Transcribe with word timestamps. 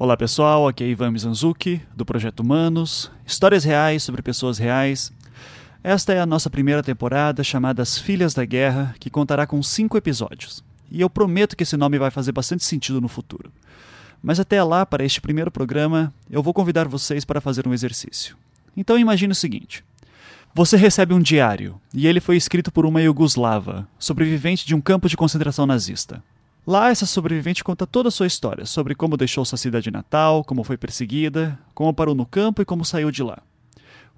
Olá 0.00 0.16
pessoal, 0.16 0.68
aqui 0.68 0.84
é 0.84 0.86
Ivan 0.86 1.10
Mizanzuki, 1.10 1.82
do 1.92 2.06
Projeto 2.06 2.38
Humanos, 2.38 3.10
histórias 3.26 3.64
reais 3.64 4.00
sobre 4.00 4.22
pessoas 4.22 4.56
reais. 4.56 5.12
Esta 5.82 6.12
é 6.12 6.20
a 6.20 6.26
nossa 6.26 6.48
primeira 6.48 6.84
temporada 6.84 7.42
chamada 7.42 7.82
As 7.82 7.98
Filhas 7.98 8.32
da 8.32 8.44
Guerra, 8.44 8.94
que 9.00 9.10
contará 9.10 9.44
com 9.44 9.60
cinco 9.60 9.96
episódios. 9.96 10.62
E 10.88 11.00
eu 11.00 11.10
prometo 11.10 11.56
que 11.56 11.64
esse 11.64 11.76
nome 11.76 11.98
vai 11.98 12.12
fazer 12.12 12.30
bastante 12.30 12.64
sentido 12.64 13.00
no 13.00 13.08
futuro. 13.08 13.50
Mas 14.22 14.38
até 14.38 14.62
lá, 14.62 14.86
para 14.86 15.04
este 15.04 15.20
primeiro 15.20 15.50
programa, 15.50 16.14
eu 16.30 16.44
vou 16.44 16.54
convidar 16.54 16.86
vocês 16.86 17.24
para 17.24 17.40
fazer 17.40 17.66
um 17.66 17.74
exercício. 17.74 18.36
Então 18.76 18.96
imagine 18.96 19.32
o 19.32 19.34
seguinte: 19.34 19.84
você 20.54 20.76
recebe 20.76 21.12
um 21.12 21.20
diário, 21.20 21.74
e 21.92 22.06
ele 22.06 22.20
foi 22.20 22.36
escrito 22.36 22.70
por 22.70 22.86
uma 22.86 23.02
iugoslava, 23.02 23.88
sobrevivente 23.98 24.64
de 24.64 24.76
um 24.76 24.80
campo 24.80 25.08
de 25.08 25.16
concentração 25.16 25.66
nazista. 25.66 26.22
Lá, 26.68 26.90
essa 26.90 27.06
sobrevivente 27.06 27.64
conta 27.64 27.86
toda 27.86 28.10
a 28.10 28.12
sua 28.12 28.26
história 28.26 28.66
sobre 28.66 28.94
como 28.94 29.16
deixou 29.16 29.42
sua 29.42 29.56
cidade 29.56 29.90
natal, 29.90 30.44
como 30.44 30.62
foi 30.62 30.76
perseguida, 30.76 31.58
como 31.74 31.94
parou 31.94 32.14
no 32.14 32.26
campo 32.26 32.60
e 32.60 32.64
como 32.66 32.84
saiu 32.84 33.10
de 33.10 33.22
lá. 33.22 33.38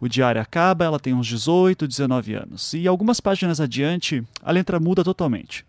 O 0.00 0.08
diário 0.08 0.42
acaba, 0.42 0.84
ela 0.84 0.98
tem 0.98 1.14
uns 1.14 1.28
18, 1.28 1.86
19 1.86 2.34
anos, 2.34 2.74
e 2.74 2.88
algumas 2.88 3.20
páginas 3.20 3.60
adiante, 3.60 4.24
a 4.42 4.50
letra 4.50 4.80
muda 4.80 5.05
totalmente. 5.05 5.64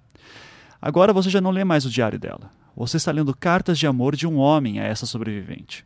Agora 0.81 1.13
você 1.13 1.29
já 1.29 1.39
não 1.39 1.51
lê 1.51 1.63
mais 1.63 1.85
o 1.85 1.89
diário 1.91 2.17
dela. 2.17 2.51
Você 2.75 2.97
está 2.97 3.11
lendo 3.11 3.37
cartas 3.37 3.77
de 3.77 3.85
amor 3.85 4.15
de 4.15 4.25
um 4.25 4.39
homem 4.39 4.79
a 4.79 4.83
essa 4.83 5.05
sobrevivente. 5.05 5.85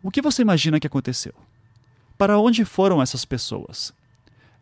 O 0.00 0.12
que 0.12 0.22
você 0.22 0.42
imagina 0.42 0.78
que 0.78 0.86
aconteceu? 0.86 1.34
Para 2.16 2.38
onde 2.38 2.64
foram 2.64 3.02
essas 3.02 3.24
pessoas? 3.24 3.92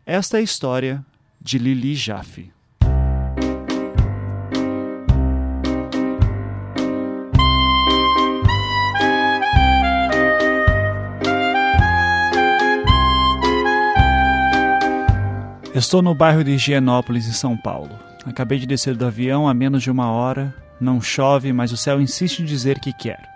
Esta 0.03 0.37
é 0.37 0.39
a 0.39 0.43
história 0.43 1.05
de 1.39 1.59
Lili 1.59 1.93
Jaffe. 1.93 2.51
Estou 15.75 16.03
no 16.03 16.13
bairro 16.13 16.43
de 16.43 16.51
Higienópolis, 16.51 17.27
em 17.27 17.31
São 17.31 17.57
Paulo. 17.57 17.97
Acabei 18.27 18.59
de 18.59 18.67
descer 18.67 18.95
do 18.95 19.07
avião 19.07 19.47
há 19.47 19.55
menos 19.55 19.81
de 19.81 19.89
uma 19.89 20.11
hora. 20.11 20.53
Não 20.79 21.01
chove, 21.01 21.51
mas 21.51 21.71
o 21.71 21.77
céu 21.77 21.99
insiste 21.99 22.41
em 22.41 22.45
dizer 22.45 22.79
que 22.79 22.93
quer. 22.93 23.27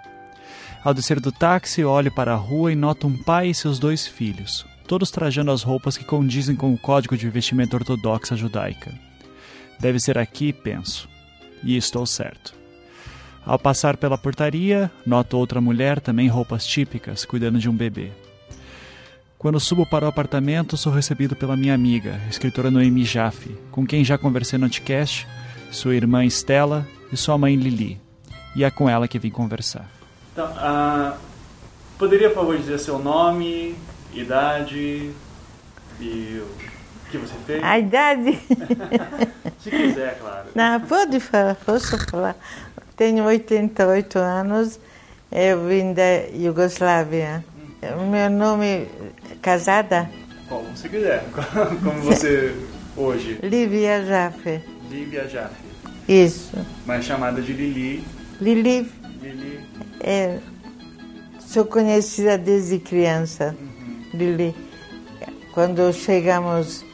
Ao 0.83 0.93
descer 0.93 1.19
do 1.19 1.31
táxi, 1.31 1.83
olho 1.83 2.11
para 2.11 2.33
a 2.33 2.38
rua 2.38 2.71
e 2.71 2.75
noto 2.75 3.08
um 3.08 3.17
pai 3.23 3.47
e 3.47 3.55
seus 3.55 3.80
dois 3.80 4.05
filhos, 4.05 4.67
todos 4.88 5.09
trajando 5.09 5.49
as 5.49 5.63
roupas 5.63 5.97
que 5.97 6.05
condizem 6.05 6.55
com 6.55 6.71
o 6.71 6.77
código 6.77 7.17
de 7.17 7.27
vestimenta 7.27 7.75
ortodoxa 7.75 8.35
judaica. 8.35 8.93
Deve 9.80 9.99
ser 9.99 10.19
aqui, 10.19 10.53
penso. 10.53 11.09
E 11.63 11.75
estou 11.75 12.05
certo. 12.05 12.53
Ao 13.43 13.58
passar 13.58 13.97
pela 13.97 14.17
portaria, 14.17 14.91
noto 15.03 15.38
outra 15.39 15.59
mulher, 15.59 15.99
também 15.99 16.27
roupas 16.27 16.67
típicas, 16.67 17.25
cuidando 17.25 17.58
de 17.58 17.67
um 17.67 17.75
bebê. 17.75 18.11
Quando 19.38 19.59
subo 19.59 19.85
para 19.85 20.03
o 20.03 20.07
apartamento, 20.07 20.75
sou 20.75 20.91
recebido 20.91 21.35
pela 21.35 21.55
minha 21.55 21.75
amiga, 21.75 22.19
escritora 22.27 22.71
Noemi 22.71 23.03
Jaffe, 23.03 23.55
com 23.69 23.85
quem 23.85 24.03
já 24.03 24.17
conversei 24.17 24.57
no 24.57 24.66
Anticast, 24.66 25.27
sua 25.69 25.95
irmã 25.95 26.25
Estela 26.25 26.88
e 27.13 27.17
sua 27.17 27.38
mãe 27.38 27.55
Lili. 27.55 28.02
E 28.55 28.63
é 28.63 28.71
com 28.71 28.89
ela 28.89 29.08
que 29.08 29.19
vim 29.19 29.30
conversar. 29.30 29.88
Então, 30.33 30.47
uh, 30.47 31.15
poderia, 31.99 32.30
por 32.30 32.38
favor, 32.38 32.58
dizer 32.58 32.80
seu 32.80 32.97
nome, 32.97 33.75
idade 34.11 35.11
e 36.02 36.41
o 36.41 37.09
que 37.11 37.19
você 37.19 37.35
fez? 37.45 37.63
A 37.63 37.77
idade? 37.77 38.39
Se 39.61 39.69
quiser, 39.69 40.17
claro. 40.19 40.47
Não, 40.55 40.81
pode 40.81 41.19
falar, 41.19 41.53
posso 41.53 41.95
falar. 42.09 42.35
Tenho 42.95 43.23
88 43.25 44.17
anos, 44.17 44.80
eu 45.31 45.67
vim 45.67 45.93
da 45.93 46.25
Iugoslávia. 46.33 47.45
Meu 47.95 48.30
nome 48.30 48.88
casada? 49.41 50.09
Como 50.49 50.63
você 50.75 50.89
quiser. 50.89 51.23
Como 51.83 52.02
você 52.02 52.55
hoje? 52.95 53.39
Lívia 53.43 54.03
Jaffe. 54.05 54.61
Lívia 54.89 55.27
Jaffe. 55.27 55.67
Isso. 56.08 56.58
Mas 56.86 57.05
chamada 57.05 57.42
de 57.42 57.53
Lili. 57.53 58.03
Lili. 58.39 58.89
Lili. 59.21 59.59
É, 59.99 60.39
sou 61.39 61.65
conhecida 61.65 62.37
desde 62.37 62.80
criança. 62.80 63.55
Uhum. 63.59 64.03
Lili. 64.14 64.55
Quando 65.53 65.92
chegamos 65.92 66.86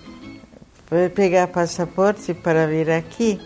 para 0.89 1.09
pegar 1.09 1.47
passaporte 1.47 2.33
para 2.33 2.65
vir 2.65 2.89
aqui, 2.89 3.39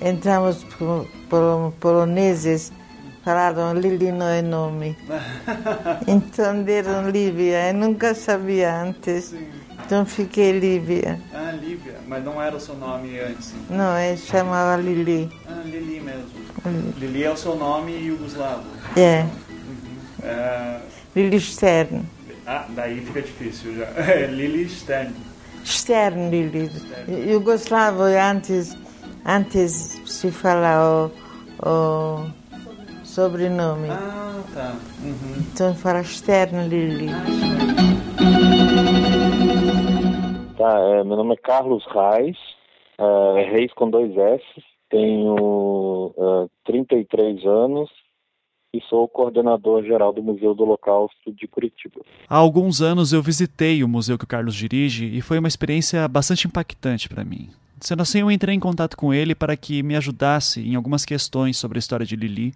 entramos 0.00 0.64
por, 0.78 1.06
por 1.28 1.72
poloneses 1.80 2.72
Falaram 3.24 3.74
Lili 3.74 4.10
não 4.10 4.26
é 4.26 4.42
nome. 4.42 4.96
então 6.08 6.62
deram 6.64 7.08
Lívia. 7.08 7.68
Eu 7.68 7.74
nunca 7.74 8.14
sabia 8.14 8.82
antes. 8.82 9.26
Sim. 9.26 9.46
Então 9.84 10.04
fiquei 10.04 10.58
Lívia. 10.58 11.20
Ah, 11.32 11.52
Lívia. 11.52 11.96
Mas 12.08 12.24
não 12.24 12.42
era 12.42 12.56
o 12.56 12.60
seu 12.60 12.74
nome 12.74 13.20
antes? 13.20 13.54
Não, 13.70 13.96
eu 13.98 14.16
chamava 14.16 14.80
Lili. 14.80 15.30
Ah, 15.46 15.62
Lili 15.64 16.00
mesmo. 16.00 16.24
Lili, 16.66 16.94
Lili 16.98 17.24
é 17.24 17.30
o 17.30 17.36
seu 17.36 17.54
nome 17.54 17.92
iugoslavo? 17.92 18.64
É. 18.96 19.22
Uhum. 19.22 19.28
é... 20.24 20.80
Lili 21.14 21.40
Stern. 21.40 22.04
Ah, 22.44 22.66
daí 22.70 23.04
fica 23.04 23.22
difícil 23.22 23.76
já. 23.76 23.84
É 24.02 24.26
Lili 24.32 24.68
Stern. 24.68 25.14
Stern, 25.64 26.28
Lili. 26.30 26.70
Iugoslavo 27.30 28.02
antes, 28.02 28.76
antes 29.24 30.00
se 30.06 30.30
fala 30.32 31.10
o, 31.62 31.68
o 31.68 32.41
sobrenome. 33.12 33.90
Ah, 33.90 34.42
tá. 34.54 34.74
Uhum. 35.02 35.34
Então 35.52 36.00
externo 36.00 36.66
Lili. 36.66 37.08
Tá, 40.56 40.78
é, 40.78 41.04
meu 41.04 41.16
nome 41.16 41.34
é 41.34 41.36
Carlos 41.36 41.84
Reis, 41.86 42.36
é, 42.98 43.50
Reis 43.50 43.72
com 43.74 43.90
dois 43.90 44.16
S, 44.16 44.44
tenho 44.88 46.14
é, 46.16 46.48
33 46.64 47.44
anos 47.44 47.90
e 48.74 48.80
sou 48.88 49.06
coordenador 49.06 49.84
geral 49.84 50.14
do 50.14 50.22
Museu 50.22 50.54
do 50.54 50.62
Holocausto 50.62 51.32
de 51.32 51.46
Curitiba. 51.46 52.00
Há 52.26 52.36
alguns 52.36 52.80
anos 52.80 53.12
eu 53.12 53.22
visitei 53.22 53.84
o 53.84 53.88
museu 53.88 54.16
que 54.16 54.24
o 54.24 54.28
Carlos 54.28 54.54
dirige 54.54 55.04
e 55.04 55.20
foi 55.20 55.38
uma 55.38 55.48
experiência 55.48 56.08
bastante 56.08 56.46
impactante 56.46 57.10
para 57.10 57.22
mim. 57.22 57.50
Sendo 57.82 58.00
assim, 58.00 58.20
eu 58.20 58.30
entrei 58.30 58.54
em 58.54 58.60
contato 58.60 58.96
com 58.96 59.12
ele 59.12 59.34
para 59.34 59.56
que 59.56 59.82
me 59.82 59.96
ajudasse 59.96 60.60
em 60.60 60.76
algumas 60.76 61.04
questões 61.04 61.56
sobre 61.56 61.78
a 61.78 61.80
história 61.80 62.06
de 62.06 62.14
Lili. 62.14 62.54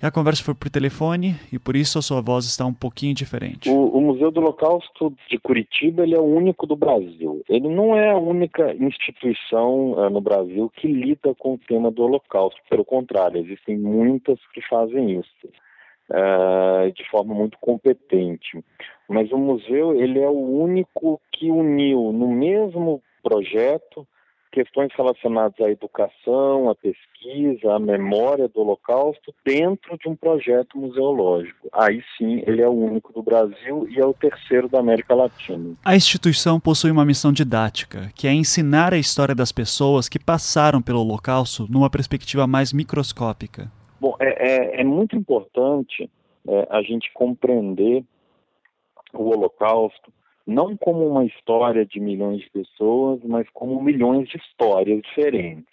A 0.00 0.12
conversa 0.12 0.44
foi 0.44 0.54
por 0.54 0.70
telefone 0.70 1.34
e 1.52 1.58
por 1.58 1.74
isso 1.74 1.98
a 1.98 2.02
sua 2.02 2.20
voz 2.20 2.44
está 2.44 2.64
um 2.64 2.72
pouquinho 2.72 3.12
diferente. 3.12 3.68
O, 3.68 3.96
o, 3.96 4.00
Museu 4.00 4.30
do 4.30 4.40
Holocausto 4.40 5.12
de 5.28 5.38
Curitiba 5.38 6.04
ele 6.04 6.14
é 6.14 6.20
o 6.20 6.24
único 6.24 6.68
do 6.68 6.76
Brasil. 6.76 7.42
Ele 7.48 7.68
não 7.68 7.96
é 7.96 8.10
a 8.12 8.16
única 8.16 8.72
instituição 8.76 9.94
uh, 9.94 10.08
no 10.08 10.20
Brasil 10.20 10.70
que 10.76 10.86
lida 10.86 11.34
com 11.34 11.54
o 11.54 11.58
tema 11.58 11.90
do 11.90 12.04
Holocausto. 12.04 12.60
Pelo 12.70 12.84
contrário, 12.84 13.40
existem 13.40 13.76
muitas 13.76 14.38
que 14.54 14.62
fazem 14.68 15.18
isso. 15.18 15.48
Uh, 16.08 16.90
de 16.92 17.04
forma 17.10 17.34
muito 17.34 17.58
competente. 17.58 18.64
Mas 19.08 19.30
o 19.32 19.36
museu 19.36 19.94
ele 20.00 20.20
é 20.20 20.28
o 20.28 20.62
único 20.62 21.20
que 21.32 21.50
uniu 21.50 22.12
no 22.12 22.28
mesmo 22.28 23.02
projeto 23.22 24.06
questões 24.50 24.90
relacionadas 24.96 25.58
à 25.60 25.70
educação, 25.70 26.68
à 26.68 26.74
pesquisa, 26.74 27.74
à 27.74 27.78
memória 27.78 28.48
do 28.48 28.60
Holocausto 28.60 29.34
dentro 29.44 29.96
de 29.98 30.08
um 30.08 30.16
projeto 30.16 30.78
museológico. 30.78 31.68
Aí 31.72 32.02
sim, 32.16 32.42
ele 32.46 32.62
é 32.62 32.68
o 32.68 32.72
único 32.72 33.12
do 33.12 33.22
Brasil 33.22 33.86
e 33.88 33.98
é 33.98 34.06
o 34.06 34.14
terceiro 34.14 34.68
da 34.68 34.80
América 34.80 35.14
Latina. 35.14 35.74
A 35.84 35.96
instituição 35.96 36.58
possui 36.58 36.90
uma 36.90 37.04
missão 37.04 37.32
didática, 37.32 38.10
que 38.14 38.26
é 38.26 38.32
ensinar 38.32 38.92
a 38.92 38.98
história 38.98 39.34
das 39.34 39.52
pessoas 39.52 40.08
que 40.08 40.18
passaram 40.18 40.80
pelo 40.80 41.00
Holocausto 41.00 41.66
numa 41.70 41.90
perspectiva 41.90 42.46
mais 42.46 42.72
microscópica. 42.72 43.70
Bom, 44.00 44.16
é, 44.20 44.76
é, 44.76 44.80
é 44.80 44.84
muito 44.84 45.16
importante 45.16 46.08
é, 46.46 46.68
a 46.70 46.82
gente 46.82 47.12
compreender 47.12 48.04
o 49.12 49.30
Holocausto 49.30 50.12
não 50.48 50.74
como 50.78 51.06
uma 51.06 51.26
história 51.26 51.84
de 51.84 52.00
milhões 52.00 52.40
de 52.40 52.48
pessoas, 52.48 53.20
mas 53.22 53.46
como 53.50 53.82
milhões 53.82 54.26
de 54.30 54.38
histórias 54.38 55.02
diferentes. 55.02 55.68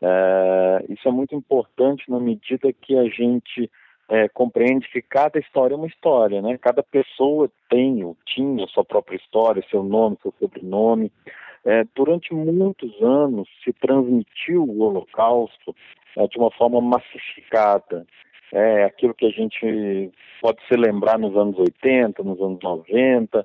É, 0.00 0.86
isso 0.88 1.06
é 1.06 1.10
muito 1.10 1.34
importante 1.34 2.10
na 2.10 2.18
medida 2.18 2.72
que 2.72 2.96
a 2.96 3.04
gente 3.04 3.70
é, 4.08 4.26
compreende 4.30 4.88
que 4.90 5.02
cada 5.02 5.38
história 5.38 5.74
é 5.74 5.76
uma 5.76 5.86
história, 5.86 6.40
né? 6.40 6.56
Cada 6.56 6.82
pessoa 6.82 7.50
tem 7.68 8.02
ou 8.02 8.16
tinha 8.24 8.66
sua 8.68 8.82
própria 8.82 9.16
história, 9.16 9.62
seu 9.70 9.82
nome, 9.82 10.16
seu 10.22 10.32
sobrenome. 10.40 11.12
É, 11.66 11.84
durante 11.94 12.32
muitos 12.32 12.90
anos 13.02 13.46
se 13.62 13.74
transmitiu 13.74 14.64
o 14.64 14.80
Holocausto 14.84 15.76
é, 16.16 16.26
de 16.26 16.38
uma 16.38 16.50
forma 16.52 16.80
massificada. 16.80 18.06
É 18.50 18.84
aquilo 18.84 19.12
que 19.12 19.26
a 19.26 19.30
gente 19.30 20.10
pode 20.40 20.66
se 20.66 20.74
lembrar 20.74 21.18
nos 21.18 21.36
anos 21.36 21.58
80, 21.58 22.22
nos 22.22 22.40
anos 22.40 22.58
90, 22.62 23.44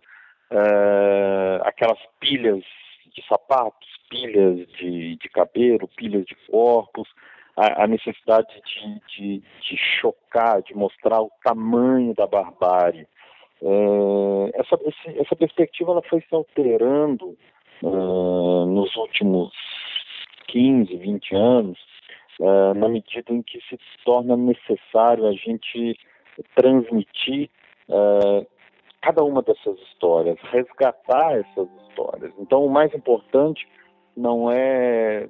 uh, 0.51 1.61
aquelas 1.63 1.99
pilhas 2.19 2.63
de 3.15 3.25
sapatos, 3.27 3.87
pilhas 4.09 4.67
de, 4.73 5.15
de 5.17 5.29
cabelo, 5.29 5.87
pilhas 5.95 6.25
de 6.25 6.35
corpos, 6.49 7.07
a, 7.55 7.83
a 7.83 7.87
necessidade 7.87 8.47
de, 8.65 9.01
de, 9.15 9.43
de, 9.61 9.77
chocar, 9.99 10.61
de 10.63 10.75
mostrar 10.75 11.21
o 11.21 11.31
tamanho 11.43 12.13
da 12.15 12.27
barbárie. 12.27 13.07
É, 13.61 14.59
essa, 14.59 14.77
essa 15.19 15.35
perspectiva 15.35 15.91
ela 15.91 16.01
foi 16.03 16.21
se 16.21 16.35
alterando 16.35 17.37
uh, 17.81 18.65
nos 18.65 18.95
últimos 18.95 19.53
15, 20.47 20.95
20 20.97 21.35
anos, 21.35 21.79
uh, 22.39 22.73
na 22.73 22.89
medida 22.89 23.31
em 23.31 23.41
que 23.41 23.59
se 23.69 23.77
torna 24.03 24.35
necessário 24.35 25.27
a 25.27 25.33
gente 25.33 25.97
transmitir 26.55 27.49
uh, 27.87 28.45
cada 29.03 29.21
uma 29.21 29.41
dessas 29.41 29.77
histórias, 29.81 30.39
resgatar 30.43 31.33
essas 31.33 31.67
histórias. 31.81 32.31
Então, 32.39 32.65
o 32.65 32.69
mais 32.69 32.93
importante 32.95 33.67
não 34.15 34.49
é 34.49 35.27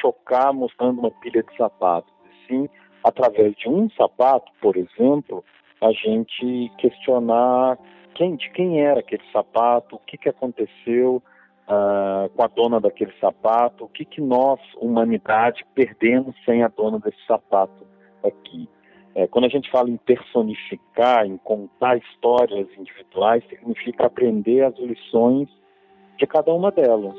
chocar 0.00 0.54
mostrando 0.54 1.00
uma 1.00 1.10
pilha 1.10 1.42
de 1.42 1.54
sapatos, 1.54 2.10
sim, 2.48 2.66
através 3.04 3.54
de 3.56 3.68
um 3.68 3.90
sapato, 3.90 4.50
por 4.60 4.74
exemplo, 4.74 5.44
a 5.82 5.92
gente 5.92 6.72
questionar 6.78 7.78
quem, 8.14 8.36
de 8.36 8.50
quem 8.52 8.80
era 8.80 9.00
aquele 9.00 9.22
sapato, 9.30 9.96
o 9.96 9.98
que, 9.98 10.16
que 10.16 10.28
aconteceu 10.30 11.22
uh, 11.68 12.28
com 12.34 12.42
a 12.42 12.46
dona 12.46 12.80
daquele 12.80 13.12
sapato, 13.20 13.84
o 13.84 13.88
que, 13.88 14.06
que 14.06 14.22
nós, 14.22 14.58
humanidade, 14.76 15.64
perdemos 15.74 16.34
sem 16.46 16.62
a 16.62 16.68
dona 16.68 16.98
desse 16.98 17.22
sapato 17.26 17.86
aqui. 18.24 18.66
É, 19.14 19.26
quando 19.26 19.46
a 19.46 19.48
gente 19.48 19.70
fala 19.70 19.90
em 19.90 19.96
personificar, 19.96 21.26
em 21.26 21.36
contar 21.38 21.96
histórias 21.98 22.68
individuais, 22.78 23.42
significa 23.48 24.06
aprender 24.06 24.64
as 24.64 24.76
lições 24.78 25.48
de 26.16 26.26
cada 26.26 26.52
uma 26.52 26.70
delas. 26.70 27.16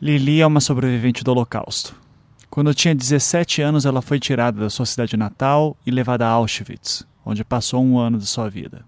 Lili 0.00 0.40
é 0.40 0.46
uma 0.46 0.60
sobrevivente 0.60 1.24
do 1.24 1.32
Holocausto. 1.32 2.00
Quando 2.48 2.72
tinha 2.72 2.94
17 2.94 3.60
anos, 3.60 3.84
ela 3.84 4.00
foi 4.00 4.20
tirada 4.20 4.60
da 4.60 4.70
sua 4.70 4.86
cidade 4.86 5.16
natal 5.16 5.76
e 5.84 5.90
levada 5.90 6.24
a 6.24 6.30
Auschwitz, 6.30 7.04
onde 7.26 7.44
passou 7.44 7.82
um 7.82 7.98
ano 7.98 8.16
de 8.16 8.26
sua 8.26 8.48
vida. 8.48 8.84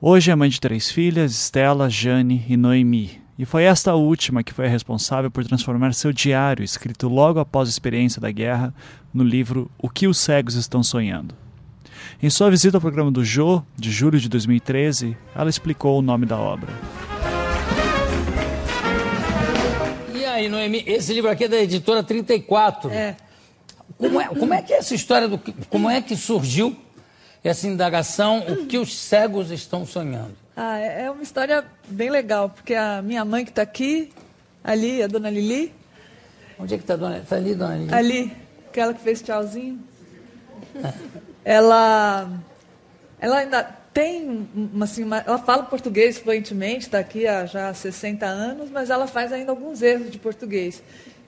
Hoje 0.00 0.30
é 0.30 0.34
mãe 0.34 0.48
de 0.48 0.58
três 0.58 0.90
filhas, 0.90 1.32
Stella, 1.32 1.90
Jane 1.90 2.42
e 2.48 2.56
Noemi, 2.56 3.20
e 3.40 3.46
foi 3.46 3.64
esta 3.64 3.94
última 3.94 4.42
que 4.42 4.52
foi 4.52 4.66
a 4.66 4.68
responsável 4.68 5.30
por 5.30 5.42
transformar 5.46 5.94
seu 5.94 6.12
diário, 6.12 6.62
escrito 6.62 7.08
logo 7.08 7.40
após 7.40 7.70
a 7.70 7.70
experiência 7.70 8.20
da 8.20 8.30
guerra, 8.30 8.74
no 9.14 9.24
livro 9.24 9.70
O 9.78 9.88
que 9.88 10.06
os 10.06 10.18
cegos 10.18 10.56
estão 10.56 10.82
sonhando. 10.82 11.34
Em 12.22 12.28
sua 12.28 12.50
visita 12.50 12.76
ao 12.76 12.82
programa 12.82 13.10
do 13.10 13.24
Jô, 13.24 13.62
de 13.78 13.90
julho 13.90 14.20
de 14.20 14.28
2013, 14.28 15.16
ela 15.34 15.48
explicou 15.48 15.98
o 15.98 16.02
nome 16.02 16.26
da 16.26 16.36
obra. 16.36 16.70
aí, 20.34 20.46
Noemi, 20.50 20.84
esse 20.86 21.14
livro 21.14 21.30
aqui 21.30 21.44
é 21.44 21.48
da 21.48 21.56
editora 21.56 22.02
34. 22.02 22.90
É. 22.90 23.16
Como 23.96 24.20
é, 24.20 24.28
como 24.28 24.52
é 24.52 24.60
que 24.60 24.74
é 24.74 24.76
essa 24.76 24.94
história 24.94 25.26
do 25.26 25.40
como 25.70 25.88
é 25.88 26.02
que 26.02 26.14
surgiu 26.14 26.76
essa 27.42 27.66
indagação, 27.66 28.40
o 28.40 28.66
que 28.66 28.76
os 28.76 28.94
cegos 28.94 29.50
estão 29.50 29.86
sonhando? 29.86 30.36
Ah, 30.62 30.78
é, 30.78 31.04
é 31.04 31.10
uma 31.10 31.22
história 31.22 31.64
bem 31.88 32.10
legal, 32.10 32.50
porque 32.50 32.74
a 32.74 33.00
minha 33.00 33.24
mãe 33.24 33.46
que 33.46 33.50
está 33.50 33.62
aqui, 33.62 34.12
ali, 34.62 35.02
a 35.02 35.06
dona 35.06 35.30
Lili. 35.30 35.72
Onde 36.58 36.74
é 36.74 36.76
que 36.76 36.84
está 36.84 36.92
a 36.92 36.96
dona? 36.98 37.16
Está 37.16 37.36
ali, 37.36 37.54
dona 37.54 37.76
Lili? 37.76 37.94
Ali, 37.94 38.36
aquela 38.68 38.92
que 38.92 39.00
fez 39.00 39.22
tchauzinho. 39.22 39.80
ela, 41.42 42.30
ela 43.18 43.38
ainda 43.38 43.62
tem 43.94 44.46
uma, 44.54 44.84
assim, 44.84 45.02
uma, 45.02 45.20
ela 45.20 45.38
fala 45.38 45.62
português 45.62 46.18
fluentemente, 46.18 46.84
está 46.84 46.98
aqui 46.98 47.26
há 47.26 47.46
já 47.46 47.72
60 47.72 48.26
anos, 48.26 48.68
mas 48.70 48.90
ela 48.90 49.06
faz 49.06 49.32
ainda 49.32 49.52
alguns 49.52 49.80
erros 49.80 50.10
de 50.10 50.18
português. 50.18 50.82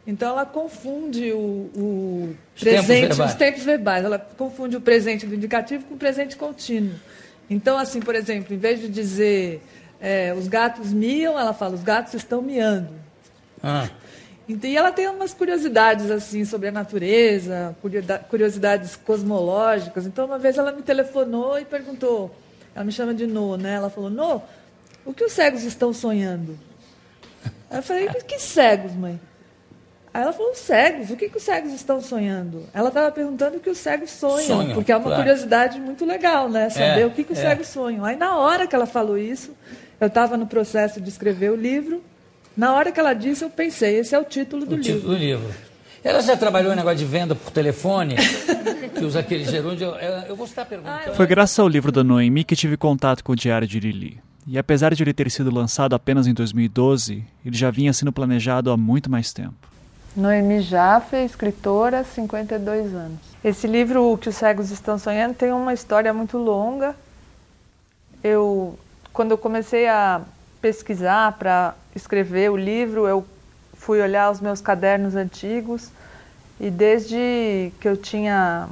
Então 0.06 0.28
ela 0.28 0.44
confunde 0.44 1.32
o, 1.32 1.70
o 1.74 2.36
os 2.54 2.60
presente, 2.60 2.86
tempos 2.86 3.18
os 3.18 3.34
tempos 3.34 3.62
verbais, 3.62 4.04
ela 4.04 4.18
confunde 4.18 4.76
o 4.76 4.80
presente 4.82 5.24
do 5.24 5.34
indicativo 5.34 5.86
com 5.86 5.94
o 5.94 5.98
presente 5.98 6.36
contínuo. 6.36 6.92
Então, 7.48 7.78
assim, 7.78 8.00
por 8.00 8.14
exemplo, 8.14 8.54
em 8.54 8.58
vez 8.58 8.80
de 8.80 8.88
dizer 8.88 9.62
é, 10.00 10.34
os 10.34 10.48
gatos 10.48 10.92
miam, 10.92 11.38
ela 11.38 11.52
fala 11.52 11.74
os 11.74 11.82
gatos 11.82 12.14
estão 12.14 12.40
miando. 12.40 12.90
Ah. 13.62 13.88
E 14.48 14.76
ela 14.76 14.90
tem 14.90 15.08
umas 15.08 15.32
curiosidades 15.32 16.10
assim 16.10 16.44
sobre 16.44 16.68
a 16.68 16.72
natureza, 16.72 17.76
curiosidades 18.28 18.96
cosmológicas. 18.96 20.04
Então, 20.06 20.26
uma 20.26 20.38
vez 20.38 20.58
ela 20.58 20.72
me 20.72 20.82
telefonou 20.82 21.58
e 21.58 21.64
perguntou 21.64 22.34
ela 22.74 22.84
me 22.84 22.92
chama 22.92 23.14
de 23.14 23.26
No, 23.26 23.56
né? 23.56 23.74
Ela 23.74 23.90
falou, 23.90 24.10
No, 24.10 24.42
o 25.04 25.12
que 25.12 25.24
os 25.24 25.32
cegos 25.32 25.62
estão 25.62 25.92
sonhando? 25.92 26.58
Eu 27.70 27.82
falei, 27.82 28.08
que 28.08 28.38
cegos, 28.38 28.92
mãe? 28.92 29.20
Aí 30.14 30.22
ela 30.22 30.32
falou, 30.32 30.54
cegos, 30.54 31.10
o 31.10 31.16
que, 31.16 31.28
que 31.28 31.38
os 31.38 31.42
cegos 31.42 31.72
estão 31.72 32.00
sonhando? 32.00 32.64
Ela 32.74 32.88
estava 32.88 33.10
perguntando 33.10 33.56
o 33.56 33.60
que 33.60 33.70
os 33.70 33.78
cegos 33.78 34.10
sonham, 34.10 34.46
sonham 34.46 34.74
porque 34.74 34.92
é 34.92 34.96
uma 34.96 35.04
claro. 35.04 35.22
curiosidade 35.22 35.80
muito 35.80 36.04
legal, 36.04 36.50
né? 36.50 36.68
Saber 36.68 37.00
é, 37.00 37.06
o 37.06 37.10
que, 37.10 37.24
que 37.24 37.32
os 37.32 37.38
é. 37.38 37.42
cegos 37.42 37.68
sonham. 37.68 38.04
Aí 38.04 38.16
na 38.16 38.36
hora 38.36 38.66
que 38.66 38.74
ela 38.74 38.84
falou 38.84 39.16
isso, 39.16 39.56
eu 39.98 40.08
estava 40.08 40.36
no 40.36 40.46
processo 40.46 41.00
de 41.00 41.08
escrever 41.08 41.50
o 41.50 41.56
livro, 41.56 42.02
na 42.54 42.74
hora 42.74 42.92
que 42.92 43.00
ela 43.00 43.14
disse, 43.14 43.42
eu 43.42 43.48
pensei, 43.48 44.00
esse 44.00 44.14
é 44.14 44.18
o 44.18 44.24
título 44.24 44.66
do 44.66 44.74
o 44.74 44.78
livro. 44.78 45.00
Título 45.00 45.14
do 45.14 45.18
livro. 45.18 45.54
Ela 46.04 46.20
já 46.20 46.36
trabalhou 46.36 46.72
em 46.72 46.76
negócio 46.76 46.98
de 46.98 47.04
venda 47.04 47.34
por 47.34 47.50
telefone, 47.50 48.16
que 48.94 49.04
usa 49.04 49.20
aquele 49.20 49.44
gerúndio. 49.44 49.86
Eu, 49.86 50.12
eu 50.28 50.36
vou 50.36 50.44
estar 50.44 50.66
perguntando. 50.66 51.10
Ah, 51.10 51.14
Foi 51.14 51.26
graças 51.26 51.58
ao 51.58 51.68
livro 51.68 51.90
da 51.90 52.04
Noemi 52.04 52.44
que 52.44 52.56
tive 52.56 52.76
contato 52.76 53.22
com 53.24 53.32
o 53.32 53.36
Diário 53.36 53.66
de 53.66 53.80
Lili. 53.80 54.20
E 54.46 54.58
apesar 54.58 54.92
de 54.94 55.02
ele 55.02 55.14
ter 55.14 55.30
sido 55.30 55.54
lançado 55.54 55.94
apenas 55.94 56.26
em 56.26 56.34
2012, 56.34 57.24
ele 57.46 57.56
já 57.56 57.70
vinha 57.70 57.92
sendo 57.92 58.12
planejado 58.12 58.70
há 58.72 58.76
muito 58.76 59.08
mais 59.08 59.32
tempo. 59.32 59.71
Noemi 60.14 60.60
Jaffe, 60.60 61.16
escritora, 61.16 62.04
52 62.04 62.94
anos. 62.94 63.18
Esse 63.42 63.66
livro, 63.66 64.12
O 64.12 64.18
que 64.18 64.28
os 64.28 64.36
cegos 64.36 64.70
estão 64.70 64.98
sonhando, 64.98 65.34
tem 65.34 65.52
uma 65.52 65.72
história 65.72 66.12
muito 66.12 66.36
longa. 66.36 66.94
Eu, 68.22 68.78
quando 69.12 69.30
eu 69.30 69.38
comecei 69.38 69.88
a 69.88 70.20
pesquisar 70.60 71.32
para 71.38 71.74
escrever 71.96 72.50
o 72.50 72.56
livro, 72.56 73.08
eu 73.08 73.24
fui 73.74 74.00
olhar 74.02 74.30
os 74.30 74.40
meus 74.40 74.60
cadernos 74.60 75.16
antigos 75.16 75.90
e 76.60 76.70
desde 76.70 77.72
que 77.80 77.88
eu 77.88 77.96
tinha 77.96 78.68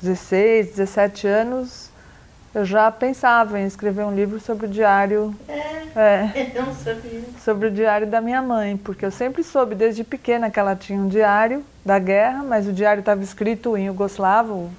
16, 0.00 0.76
17 0.76 1.26
anos, 1.26 1.91
eu 2.54 2.64
já 2.64 2.90
pensava 2.90 3.58
em 3.58 3.66
escrever 3.66 4.04
um 4.04 4.14
livro 4.14 4.38
sobre 4.38 4.66
o 4.66 4.68
diário. 4.68 5.34
É, 5.48 5.98
é, 5.98 6.52
eu 6.54 6.66
não 6.66 6.74
sabia. 6.74 7.22
Sobre 7.42 7.68
o 7.68 7.70
diário 7.70 8.06
da 8.06 8.20
minha 8.20 8.42
mãe, 8.42 8.76
porque 8.76 9.04
eu 9.04 9.10
sempre 9.10 9.42
soube 9.42 9.74
desde 9.74 10.04
pequena 10.04 10.50
que 10.50 10.60
ela 10.60 10.76
tinha 10.76 11.00
um 11.00 11.08
diário 11.08 11.64
da 11.84 11.98
guerra, 11.98 12.42
mas 12.42 12.66
o 12.66 12.72
diário 12.72 13.00
estava 13.00 13.22
escrito 13.22 13.76
em 13.76 13.86
Yugoslavo, 13.86 14.70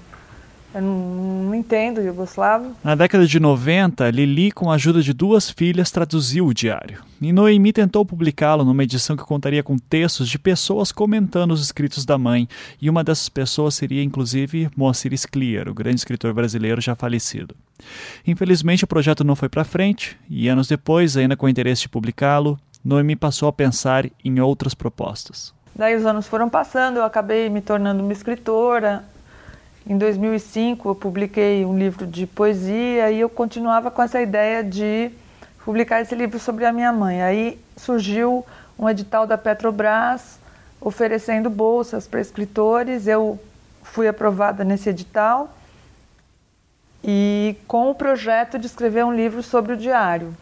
eu 0.74 0.82
não, 0.82 1.54
entendo 1.54 2.02
Yugoslavo. 2.02 2.76
Na 2.84 2.96
década 2.96 3.28
de 3.28 3.40
90, 3.40 4.10
Lili, 4.10 4.52
com 4.52 4.72
a 4.72 4.76
ajuda 4.76 5.02
de 5.02 5.14
duas 5.14 5.50
filhas, 5.50 5.92
traduziu 5.92 6.48
o 6.48 6.54
diário. 6.54 7.04
E 7.22 7.32
Noemi 7.32 7.72
tentou 7.72 8.06
publicá-lo 8.06 8.66
numa 8.66 8.84
edição 8.84 9.16
que 9.16 9.24
contaria 9.24 9.64
com 9.64 9.78
textos 9.78 10.28
de 10.28 10.40
pessoas 10.40 10.92
comentando 10.92 11.52
os 11.52 11.62
escritos 11.62 12.06
da 12.06 12.18
mãe, 12.18 12.48
e 12.82 12.90
uma 12.90 13.04
dessas 13.04 13.30
pessoas 13.30 13.76
seria 13.76 14.04
inclusive 14.04 14.70
Moacir 14.76 15.14
Scliar, 15.18 15.70
o 15.70 15.74
grande 15.74 15.98
escritor 15.98 16.34
brasileiro 16.34 16.82
já 16.82 16.96
falecido. 16.96 17.56
Infelizmente, 18.26 18.84
o 18.84 18.88
projeto 18.88 19.24
não 19.24 19.36
foi 19.36 19.50
para 19.50 19.64
frente, 19.64 20.18
e 20.30 20.48
anos 20.48 20.68
depois, 20.68 21.16
ainda 21.16 21.38
com 21.38 21.48
interesse 21.48 21.84
de 21.84 21.90
publicá-lo, 21.90 22.60
Noemi 22.84 23.16
passou 23.16 23.48
a 23.48 23.54
pensar 23.54 24.10
em 24.26 24.40
outras 24.40 24.74
propostas. 24.74 25.54
Daí 25.76 25.96
os 25.96 26.06
anos 26.06 26.28
foram 26.28 26.50
passando, 26.50 26.98
eu 26.98 27.04
acabei 27.04 27.50
me 27.50 27.62
tornando 27.62 28.04
uma 28.04 28.14
escritora, 28.14 29.04
em 29.86 29.98
2005, 29.98 30.90
eu 30.90 30.96
publiquei 30.96 31.66
um 31.66 31.78
livro 31.78 32.08
de 32.08 32.26
poesia 32.26 33.12
e 33.12 33.20
eu 33.20 33.28
continuava 33.28 33.92
com 33.92 34.02
essa 34.02 34.22
ideia 34.22 34.64
de 34.64 35.12
publicar 35.66 36.02
esse 36.02 36.16
livro 36.16 36.40
sobre 36.40 36.66
a 36.66 36.72
minha 36.72 36.94
mãe. 36.94 37.22
Aí 37.22 37.60
surgiu 37.76 38.46
um 38.80 38.90
edital 38.90 39.28
da 39.28 39.38
Petrobras 39.38 40.40
oferecendo 40.80 41.50
bolsas 41.50 42.08
para 42.08 42.22
escritores. 42.22 43.08
Eu 43.08 43.38
fui 43.82 44.08
aprovada 44.08 44.64
nesse 44.64 44.90
edital 44.90 45.54
e 47.04 47.58
com 47.68 47.92
o 47.92 47.96
projeto 47.96 48.58
de 48.58 48.68
escrever 48.68 49.04
um 49.04 49.14
livro 49.14 49.44
sobre 49.44 49.74
o 49.74 49.78
diário. 49.78 50.34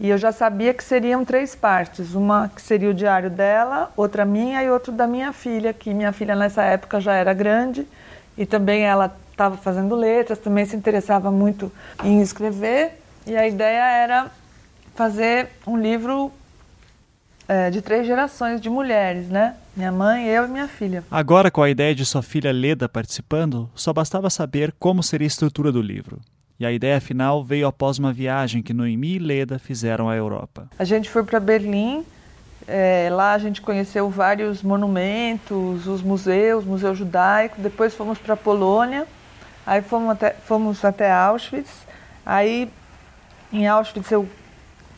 E 0.00 0.08
eu 0.08 0.18
já 0.18 0.32
sabia 0.32 0.74
que 0.74 0.82
seriam 0.82 1.24
três 1.24 1.54
partes: 1.54 2.14
uma 2.16 2.50
que 2.52 2.60
seria 2.60 2.90
o 2.90 2.94
diário 2.94 3.30
dela, 3.30 3.92
outra 3.96 4.24
minha 4.24 4.60
e 4.60 4.68
outra 4.68 4.90
da 4.90 5.06
minha 5.06 5.32
filha, 5.32 5.72
que 5.72 5.94
minha 5.94 6.10
filha 6.10 6.34
nessa 6.34 6.64
época 6.64 7.00
já 7.00 7.14
era 7.14 7.32
grande 7.32 7.86
e 8.40 8.46
também 8.46 8.84
ela 8.84 9.14
estava 9.30 9.58
fazendo 9.58 9.94
letras, 9.94 10.38
também 10.38 10.64
se 10.64 10.74
interessava 10.74 11.30
muito 11.30 11.70
em 12.02 12.22
escrever. 12.22 12.92
E 13.26 13.36
a 13.36 13.46
ideia 13.46 13.84
era 13.84 14.30
fazer 14.94 15.50
um 15.66 15.76
livro 15.76 16.32
é, 17.46 17.68
de 17.68 17.82
três 17.82 18.06
gerações 18.06 18.58
de 18.58 18.70
mulheres, 18.70 19.28
né? 19.28 19.56
Minha 19.76 19.92
mãe, 19.92 20.26
eu 20.26 20.46
e 20.46 20.48
minha 20.48 20.66
filha. 20.66 21.04
Agora, 21.10 21.50
com 21.50 21.62
a 21.62 21.68
ideia 21.68 21.94
de 21.94 22.06
sua 22.06 22.22
filha 22.22 22.50
Leda 22.50 22.88
participando, 22.88 23.68
só 23.74 23.92
bastava 23.92 24.30
saber 24.30 24.74
como 24.78 25.02
seria 25.02 25.26
a 25.26 25.28
estrutura 25.28 25.70
do 25.70 25.82
livro. 25.82 26.18
e 26.58 26.64
a 26.64 26.72
ideia 26.72 26.98
final 26.98 27.44
veio 27.44 27.66
após 27.66 27.98
uma 27.98 28.12
viagem 28.12 28.62
que 28.62 28.72
Noemi 28.72 29.16
e 29.16 29.18
Leda 29.18 29.58
fizeram 29.58 30.08
à 30.08 30.16
Europa. 30.16 30.68
A 30.78 30.84
gente 30.84 31.10
foi 31.10 31.22
para 31.24 31.38
Berlim, 31.38 32.06
é, 32.66 33.08
lá 33.10 33.32
a 33.32 33.38
gente 33.38 33.60
conheceu 33.60 34.08
vários 34.10 34.62
monumentos, 34.62 35.86
os 35.86 36.02
museus, 36.02 36.64
Museu 36.64 36.94
Judaico, 36.94 37.60
depois 37.60 37.94
fomos 37.94 38.18
para 38.18 38.34
a 38.34 38.36
Polônia, 38.36 39.06
aí 39.66 39.82
fomos 39.82 40.10
até, 40.10 40.30
fomos 40.30 40.84
até 40.84 41.10
Auschwitz, 41.10 41.70
aí 42.24 42.70
em 43.52 43.66
Auschwitz 43.66 44.10
eu 44.10 44.28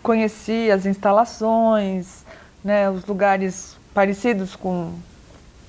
conheci 0.02 0.71
as 0.71 0.85
instalações, 0.85 2.25
né, 2.64 2.90
os 2.90 3.04
lugares 3.04 3.76
parecidos 3.95 4.57
com 4.57 4.92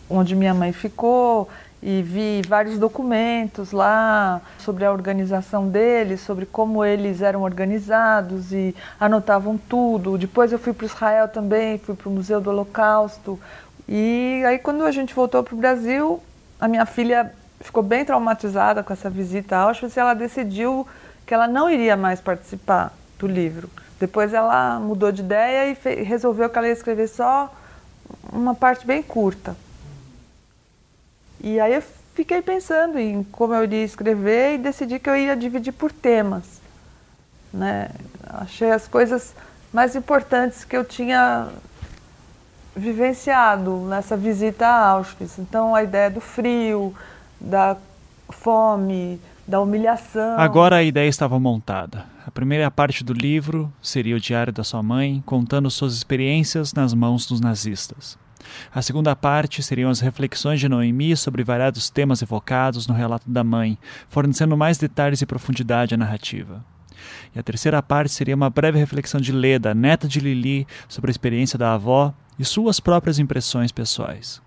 onde 0.09 0.35
minha 0.35 0.53
mãe 0.53 0.73
ficou 0.73 1.49
e 1.85 2.01
vi 2.01 2.41
vários 2.47 2.79
documentos 2.79 3.73
lá 3.73 4.41
sobre 4.57 4.85
a 4.85 4.91
organização 4.91 5.67
deles, 5.67 6.21
sobre 6.21 6.45
como 6.45 6.85
eles 6.85 7.21
eram 7.21 7.41
organizados 7.41 8.53
e 8.53 8.73
anotavam 8.97 9.57
tudo. 9.57 10.17
Depois 10.17 10.53
eu 10.53 10.57
fui 10.57 10.71
para 10.71 10.85
Israel 10.85 11.27
também, 11.27 11.77
fui 11.77 11.93
para 11.93 12.07
o 12.07 12.11
Museu 12.11 12.39
do 12.39 12.49
Holocausto. 12.49 13.37
E 13.85 14.41
aí 14.47 14.59
quando 14.59 14.85
a 14.85 14.91
gente 14.91 15.13
voltou 15.13 15.43
para 15.43 15.53
o 15.53 15.57
Brasil, 15.57 16.23
a 16.57 16.69
minha 16.69 16.85
filha 16.85 17.33
ficou 17.59 17.83
bem 17.83 18.05
traumatizada 18.05 18.81
com 18.81 18.93
essa 18.93 19.09
visita 19.09 19.57
a 19.57 19.63
Auschwitz 19.63 19.97
e 19.97 19.99
ela 19.99 20.13
decidiu 20.13 20.87
que 21.25 21.33
ela 21.33 21.49
não 21.49 21.69
iria 21.69 21.97
mais 21.97 22.21
participar 22.21 22.93
do 23.19 23.27
livro. 23.27 23.69
Depois 23.99 24.33
ela 24.33 24.79
mudou 24.79 25.11
de 25.11 25.21
ideia 25.21 25.69
e 25.69 26.03
resolveu 26.03 26.49
que 26.49 26.57
ela 26.57 26.67
ia 26.67 26.73
escrever 26.73 27.07
só 27.07 27.53
uma 28.31 28.55
parte 28.55 28.87
bem 28.87 29.03
curta. 29.03 29.53
E 31.43 31.59
aí 31.59 31.75
eu 31.75 31.83
fiquei 32.15 32.41
pensando 32.41 32.97
em 32.97 33.21
como 33.23 33.53
eu 33.53 33.65
iria 33.65 33.83
escrever 33.83 34.55
e 34.55 34.57
decidi 34.57 34.97
que 34.97 35.09
eu 35.09 35.17
ia 35.17 35.35
dividir 35.35 35.73
por 35.73 35.91
temas. 35.91 36.61
Né? 37.53 37.89
Achei 38.25 38.71
as 38.71 38.87
coisas 38.87 39.35
mais 39.73 39.93
importantes 39.93 40.63
que 40.63 40.77
eu 40.77 40.85
tinha 40.85 41.49
vivenciado 42.73 43.71
nessa 43.89 44.15
visita 44.15 44.65
a 44.65 44.87
Auschwitz. 44.91 45.37
Então 45.37 45.75
a 45.75 45.83
ideia 45.83 46.09
do 46.09 46.21
frio, 46.21 46.95
da 47.41 47.75
fome, 48.29 49.19
da 49.45 49.59
humilhação. 49.59 50.39
Agora 50.39 50.77
a 50.77 50.83
ideia 50.83 51.09
estava 51.09 51.37
montada. 51.37 52.05
A 52.25 52.31
primeira 52.31 52.71
parte 52.71 53.03
do 53.03 53.11
livro 53.11 53.71
seria 53.81 54.15
o 54.15 54.19
diário 54.19 54.53
da 54.53 54.63
sua 54.63 54.81
mãe, 54.81 55.21
contando 55.25 55.69
suas 55.69 55.93
experiências 55.93 56.73
nas 56.73 56.93
mãos 56.93 57.27
dos 57.27 57.41
nazistas. 57.41 58.17
A 58.73 58.81
segunda 58.81 59.15
parte 59.15 59.61
seriam 59.61 59.89
as 59.89 59.99
reflexões 59.99 60.59
de 60.59 60.69
Noemi 60.69 61.15
sobre 61.15 61.43
variados 61.43 61.89
temas 61.89 62.21
evocados 62.21 62.87
no 62.87 62.93
relato 62.93 63.29
da 63.29 63.43
mãe, 63.43 63.77
fornecendo 64.07 64.57
mais 64.57 64.77
detalhes 64.77 65.21
e 65.21 65.25
profundidade 65.25 65.93
à 65.93 65.97
narrativa. 65.97 66.63
E 67.35 67.39
a 67.39 67.43
terceira 67.43 67.81
parte 67.81 68.11
seria 68.11 68.35
uma 68.35 68.49
breve 68.49 68.79
reflexão 68.79 69.19
de 69.19 69.31
Leda, 69.31 69.73
neta 69.73 70.07
de 70.07 70.19
Lili, 70.19 70.67
sobre 70.87 71.09
a 71.09 71.13
experiência 71.13 71.57
da 71.57 71.73
avó 71.73 72.13
e 72.37 72.45
suas 72.45 72.79
próprias 72.79 73.19
impressões 73.19 73.71
pessoais. 73.71 74.41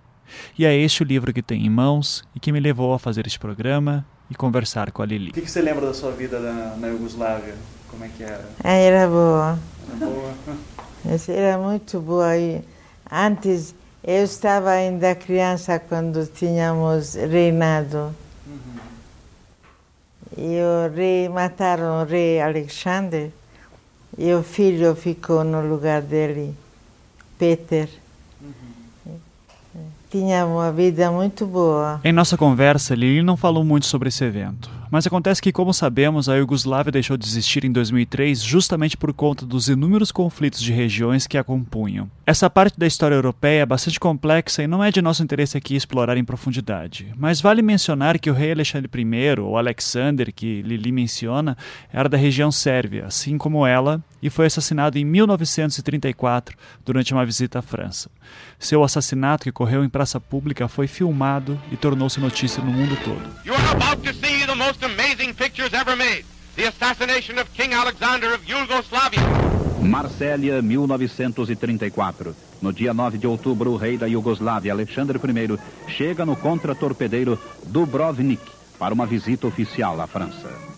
E 0.59 0.65
é 0.65 0.75
este 0.76 1.03
o 1.03 1.07
livro 1.07 1.33
que 1.33 1.43
tenho 1.43 1.65
em 1.65 1.71
mãos 1.71 2.25
e 2.35 2.41
que 2.41 2.53
me 2.53 2.61
levou 2.61 2.93
a 2.93 2.99
fazer 2.99 3.26
este 3.26 3.38
programa 3.38 4.05
e 4.31 4.35
conversar 4.35 4.91
com 4.91 5.03
a 5.03 5.07
Lili. 5.07 5.31
O 5.31 5.33
que, 5.33 5.43
que 5.43 5.50
você 5.50 5.62
lembra 5.62 5.87
da 5.87 5.95
sua 5.95 6.11
vida 6.11 6.41
na, 6.41 6.76
na 6.76 6.88
Iugoslávia? 6.88 7.55
Como 7.88 8.05
é 8.05 8.09
que 8.09 8.23
era? 8.23 8.45
Ah, 8.62 8.73
era 8.73 9.07
boa. 9.07 9.59
Era 9.97 10.07
boa? 10.07 10.35
Era 11.29 11.57
muito 11.57 12.00
boa. 12.00 12.37
E 12.37 12.65
antes 13.11 13.75
eu 14.07 14.23
estava 14.23 14.71
ainda 14.71 15.17
criança 15.17 15.81
quando 15.81 16.25
tínhamos 16.27 17.15
reinado. 17.15 18.15
E 20.37 20.59
o 20.61 20.95
rei, 20.95 21.29
mataram 21.29 22.03
o 22.03 22.05
rei 22.05 22.41
Alexandre 22.41 23.33
e 24.17 24.33
o 24.33 24.45
filho 24.45 24.95
ficou 24.95 25.43
no 25.43 25.61
lugar 25.61 26.03
dele, 26.03 26.55
Peter. 27.37 27.89
Tinha 30.16 30.46
uma 30.46 30.73
vida 30.73 31.11
muito 31.11 31.44
boa. 31.44 32.00
Em 32.02 32.11
nossa 32.11 32.38
conversa, 32.38 32.94
Lili 32.94 33.23
não 33.23 33.37
falou 33.37 33.62
muito 33.62 33.85
sobre 33.85 34.08
esse 34.08 34.25
evento. 34.25 34.70
Mas 34.90 35.06
acontece 35.06 35.42
que, 35.42 35.52
como 35.52 35.75
sabemos, 35.75 36.26
a 36.26 36.37
Iugoslávia 36.37 36.90
deixou 36.90 37.18
de 37.18 37.26
existir 37.26 37.66
em 37.66 37.73
2003 37.73 38.42
justamente 38.42 38.96
por 38.96 39.12
conta 39.12 39.44
dos 39.44 39.68
inúmeros 39.68 40.11
conflitos 40.11 40.62
de 40.62 40.73
regiões 40.73 41.26
que 41.26 41.37
a 41.37 41.44
compunham. 41.44 42.11
Essa 42.25 42.49
parte 42.49 42.78
da 42.78 42.87
história 42.87 43.14
europeia 43.14 43.61
é 43.61 43.66
bastante 43.66 44.00
complexa 44.00 44.62
e 44.62 44.66
não 44.66 44.82
é 44.82 44.90
de 44.90 45.02
nosso 45.02 45.23
interesse 45.23 45.56
aqui 45.58 45.76
explorar 45.76 46.16
em 46.16 46.25
profundidade. 46.25 47.12
Mas 47.18 47.40
vale 47.40 47.61
mencionar 47.61 48.18
que 48.18 48.30
o 48.30 48.35
rei 48.35 48.52
Alexandre 48.52 48.90
I, 48.94 49.40
ou 49.40 49.58
Alexander, 49.58 50.32
que 50.32 50.62
Lili 50.62 50.92
menciona, 50.92 51.58
era 51.92 52.08
da 52.08 52.16
região 52.16 52.50
sérvia, 52.50 53.04
assim 53.04 53.37
como 53.37 53.66
ela, 53.66 54.02
e 54.26 54.30
foi 54.30 54.47
assassinado 54.47 54.99
em 54.99 55.04
1934 55.04 56.56
durante 56.85 57.12
uma 57.14 57.25
visita 57.25 57.61
à 57.61 57.62
França. 57.62 58.11
Seu 58.59 58.83
assassinato, 58.83 59.45
que 59.45 59.50
ocorreu 59.50 59.85
em 59.85 59.88
praça 59.88 60.21
pública, 60.21 60.66
foi 60.66 60.88
filmado 60.88 61.61
e 61.71 61.76
tornou-se 61.76 62.18
notícia 62.18 62.62
no 62.62 62.73
mundo 62.73 62.99
todo 63.04 63.37
most 64.56 64.83
amazing 64.85 65.35
pictures 65.35 65.73
ever 65.73 65.97
made. 65.97 66.25
The 66.56 66.66
assassination 66.68 67.38
of 67.38 67.50
King 67.52 67.75
Alexander 67.75 68.35
of 68.35 68.45
Yugoslavia. 68.47 69.21
Marsella, 69.80 70.62
1934. 70.62 72.35
No 72.61 72.73
dia 72.73 72.95
9 72.95 73.18
de 73.18 73.26
outubro, 73.26 73.73
o 73.73 73.76
rei 73.76 73.99
da 73.99 74.06
Iugoslávia, 74.06 74.73
Alexandre 74.73 75.18
I, 75.18 75.59
chega 75.92 76.25
no 76.25 76.35
contra-torpedeiro 76.35 77.38
Dubrovnik 77.66 78.42
para 78.78 78.95
uma 78.95 79.06
visita 79.06 79.47
oficial 79.47 80.00
à 80.00 80.06
França. 80.06 80.75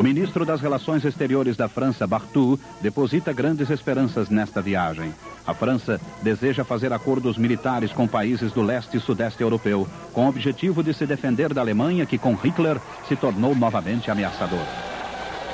O 0.00 0.02
ministro 0.02 0.46
das 0.46 0.62
Relações 0.62 1.04
Exteriores 1.04 1.58
da 1.58 1.68
França, 1.68 2.06
Bartou, 2.06 2.58
deposita 2.80 3.34
grandes 3.34 3.68
esperanças 3.68 4.30
nesta 4.30 4.62
viagem. 4.62 5.12
A 5.46 5.52
França 5.52 6.00
deseja 6.22 6.64
fazer 6.64 6.90
acordos 6.90 7.36
militares 7.36 7.92
com 7.92 8.08
países 8.08 8.50
do 8.50 8.62
leste 8.62 8.96
e 8.96 9.00
sudeste 9.00 9.42
europeu, 9.42 9.86
com 10.14 10.24
o 10.24 10.28
objetivo 10.30 10.82
de 10.82 10.94
se 10.94 11.04
defender 11.04 11.52
da 11.52 11.60
Alemanha, 11.60 12.06
que 12.06 12.16
com 12.16 12.32
Hitler 12.34 12.78
se 13.06 13.14
tornou 13.14 13.54
novamente 13.54 14.10
ameaçador. 14.10 14.64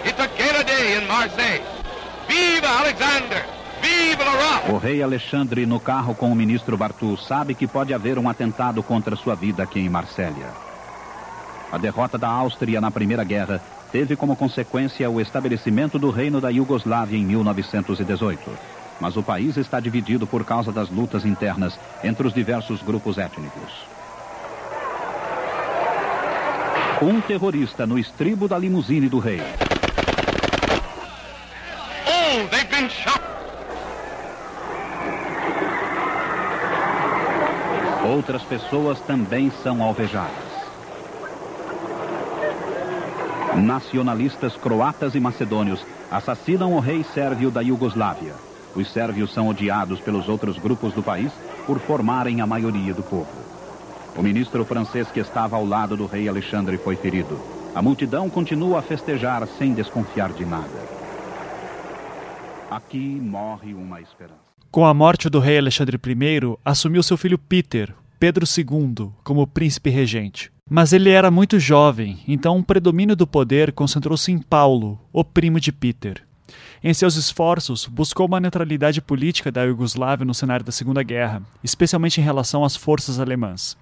It's 0.05 0.21
a 0.21 0.29
gala 0.29 0.63
day 0.63 0.97
in 0.97 1.09
Marseille. 1.09 1.65
Viva 2.29 2.69
Alexander! 2.69 3.45
Viva 3.83 4.23
le 4.23 4.73
O 4.73 4.79
rei 4.79 5.03
Alexandre, 5.03 5.67
no 5.67 5.81
carro 5.81 6.15
com 6.15 6.31
o 6.31 6.37
ministro 6.37 6.77
Bartou, 6.77 7.17
sabe 7.17 7.53
que 7.53 7.67
pode 7.67 7.93
haver 7.93 8.17
um 8.17 8.29
atentado 8.29 8.81
contra 8.81 9.17
sua 9.17 9.35
vida 9.35 9.65
aqui 9.65 9.81
em 9.81 9.89
Marsella. 9.89 10.55
A 11.73 11.79
derrota 11.79 12.17
da 12.17 12.29
Áustria 12.29 12.81
na 12.81 12.93
Primeira 12.93 13.25
Guerra 13.25 13.61
teve 13.93 14.17
como 14.17 14.37
consequência 14.37 15.09
o 15.09 15.21
estabelecimento 15.21 15.99
do 15.99 16.11
Reino 16.11 16.41
da 16.41 16.51
Iugoslávia 16.51 17.17
em 17.17 17.25
1918. 17.25 18.51
Mas 19.01 19.17
o 19.17 19.23
país 19.23 19.57
está 19.57 19.79
dividido 19.79 20.27
por 20.27 20.45
causa 20.45 20.73
das 20.73 20.89
lutas 20.89 21.25
internas 21.25 21.79
entre 22.03 22.27
os 22.27 22.33
diversos 22.33 22.83
grupos 22.83 23.19
étnicos. 23.19 23.87
Um 27.03 27.21
terrorista 27.21 27.87
no 27.87 27.99
estribo 27.99 28.49
da 28.49 28.57
limusine 28.57 29.09
do 29.09 29.19
rei. 29.19 29.43
Oh, 32.07 32.49
they've 32.49 32.71
been 32.71 32.89
shot. 32.89 33.21
Outras 38.07 38.43
pessoas 38.45 39.01
também 39.01 39.51
são 39.63 39.83
alvejadas. 39.83 40.46
Nacionalistas 43.57 44.55
croatas 44.57 45.15
e 45.15 45.21
macedônios 45.21 45.85
assassinam 46.11 46.75
o 46.75 46.81
rei 46.81 47.03
sérvio 47.03 47.51
da 47.51 47.63
Iugoslávia. 47.63 48.35
Os 48.75 48.93
sérvios 48.93 49.33
são 49.33 49.49
odiados 49.49 49.99
pelos 50.01 50.29
outros 50.29 50.59
grupos 50.59 50.93
do 50.93 51.03
país 51.03 51.33
por 51.67 51.79
formarem 51.81 52.41
a 52.41 52.47
maioria 52.47 52.93
do 52.93 53.03
povo. 53.03 53.27
O 54.15 54.23
ministro 54.23 54.65
francês 54.65 55.09
que 55.09 55.21
estava 55.21 55.57
ao 55.57 55.65
lado 55.65 55.97
do 55.97 56.07
rei 56.07 56.29
Alexandre 56.29 56.77
foi 56.77 56.97
ferido. 56.97 57.41
A 57.75 57.81
multidão 57.83 58.29
continua 58.29 58.79
a 58.79 58.83
festejar 58.83 59.47
sem 59.59 59.73
desconfiar 59.73 60.33
de 60.33 60.45
nada. 60.45 60.97
Aqui 62.71 62.99
morre 62.99 63.75
uma 63.75 64.01
esperança. 64.01 64.47
Com 64.71 64.85
a 64.85 64.93
morte 64.93 65.31
do 65.31 65.39
rei 65.39 65.57
Alexandre 65.59 65.97
I, 65.97 66.59
assumiu 66.65 67.03
seu 67.03 67.17
filho 67.17 67.39
Peter, 67.39 67.95
Pedro 68.19 68.45
II, 68.45 69.11
como 69.25 69.47
príncipe 69.47 69.89
regente. 69.89 70.51
Mas 70.69 70.93
ele 70.93 71.11
era 71.11 71.31
muito 71.31 71.61
jovem, 71.61 72.19
então 72.27 72.59
o 72.59 72.65
predomínio 72.65 73.15
do 73.15 73.25
poder 73.25 73.71
concentrou-se 73.71 74.33
em 74.33 74.39
Paulo, 74.39 75.01
o 75.13 75.23
primo 75.23 75.61
de 75.61 75.71
Peter. 75.71 76.25
Em 76.83 76.93
seus 76.93 77.15
esforços, 77.15 77.87
buscou 77.87 78.27
uma 78.27 78.41
neutralidade 78.41 79.01
política 79.01 79.53
da 79.53 79.63
Iugoslávia 79.63 80.27
no 80.27 80.35
cenário 80.35 80.67
da 80.67 80.73
Segunda 80.73 81.05
Guerra, 81.05 81.41
especialmente 81.63 82.21
em 82.21 82.25
relação 82.25 82.65
às 82.65 82.75
forças 82.75 83.21
alemãs. 83.21 83.77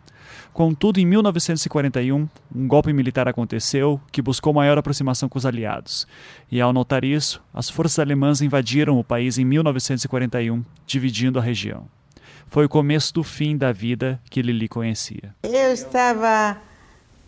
Contudo, 0.53 1.00
em 1.00 1.07
1941, 1.07 2.29
um 2.55 2.69
golpe 2.69 2.93
militar 2.93 3.26
aconteceu 3.29 3.99
que 4.12 4.21
buscou 4.21 4.53
maior 4.53 4.76
aproximação 4.76 5.26
com 5.26 5.38
os 5.38 5.47
aliados. 5.47 6.07
E 6.53 6.61
ao 6.61 6.73
notar 6.73 7.03
isso, 7.03 7.43
as 7.53 7.71
forças 7.71 7.99
alemãs 7.99 8.43
invadiram 8.43 8.99
o 8.99 9.05
país 9.05 9.38
em 9.38 9.45
1941, 9.45 10.62
dividindo 10.87 11.38
a 11.38 11.43
região. 11.43 11.87
Foi 12.47 12.67
o 12.67 12.69
começo 12.69 13.12
do 13.14 13.25
fim 13.25 13.57
da 13.57 13.73
vida 13.73 14.21
que 14.29 14.43
Lili 14.43 14.69
conhecia. 14.69 15.35
Eu 15.43 15.73
estava 15.73 16.59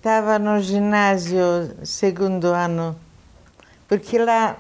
estava 0.07 0.39
no 0.39 0.61
ginásio 0.61 1.43
segundo 1.83 2.47
ano, 2.47 2.95
porque 3.89 4.17
lá 4.17 4.57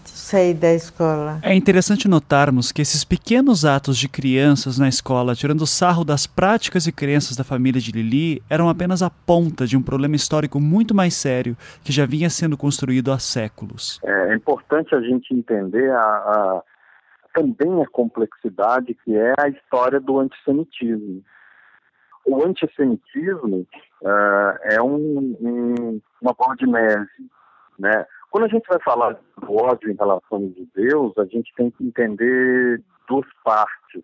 de 0.04 0.10
sair 0.10 0.54
da 0.56 0.74
escola. 0.74 1.40
É 1.44 1.54
interessante 1.54 2.08
notarmos 2.08 2.72
que 2.72 2.82
esses 2.82 3.04
pequenos 3.04 3.64
atos 3.64 3.98
de 3.98 4.10
crianças 4.10 4.80
na 4.80 4.90
escola, 4.90 5.36
tirando 5.36 5.68
sarro 5.68 6.04
das 6.04 6.26
práticas 6.26 6.88
e 6.88 6.92
crenças 6.92 7.38
da 7.38 7.44
família 7.44 7.80
de 7.80 7.92
Lili, 7.92 8.42
eram 8.50 8.68
apenas 8.68 9.04
a 9.04 9.12
ponta 9.12 9.68
de 9.68 9.78
um 9.78 9.82
problema 9.82 10.16
histórico 10.16 10.60
muito 10.60 10.96
mais 10.96 11.14
sério 11.14 11.56
que 11.84 11.92
já 11.92 12.06
vinha 12.06 12.30
sendo 12.30 12.58
construído 12.58 13.12
há 13.12 13.20
séculos. 13.20 14.00
É 14.04 14.34
importante 14.34 14.96
a 14.96 15.02
gente 15.02 15.34
entender 15.34 15.92
a, 15.92 16.00
a 16.00 16.64
também 17.36 17.82
a 17.82 17.88
complexidade 17.88 18.96
que 19.04 19.16
é 19.16 19.34
a 19.40 19.50
história 19.50 20.00
do 20.00 20.20
antissemitismo 20.20 21.24
o 22.26 22.44
antissemitismo 22.46 23.68
uh, 24.02 24.58
é 24.64 24.82
um, 24.82 25.36
um, 25.42 26.02
uma 26.22 26.34
bola 26.34 26.56
de 26.56 26.66
neve, 26.66 27.30
né? 27.78 28.06
Quando 28.32 28.46
a 28.46 28.48
gente 28.48 28.68
vai 28.68 28.80
falar 28.80 29.16
do 29.38 29.56
ódio 29.56 29.92
em 29.92 29.96
relação 29.96 30.38
aos 30.40 30.56
judeus, 30.56 31.16
a 31.18 31.26
gente 31.26 31.54
tem 31.56 31.70
que 31.70 31.86
entender 31.86 32.82
duas 33.08 33.28
partes. 33.44 34.04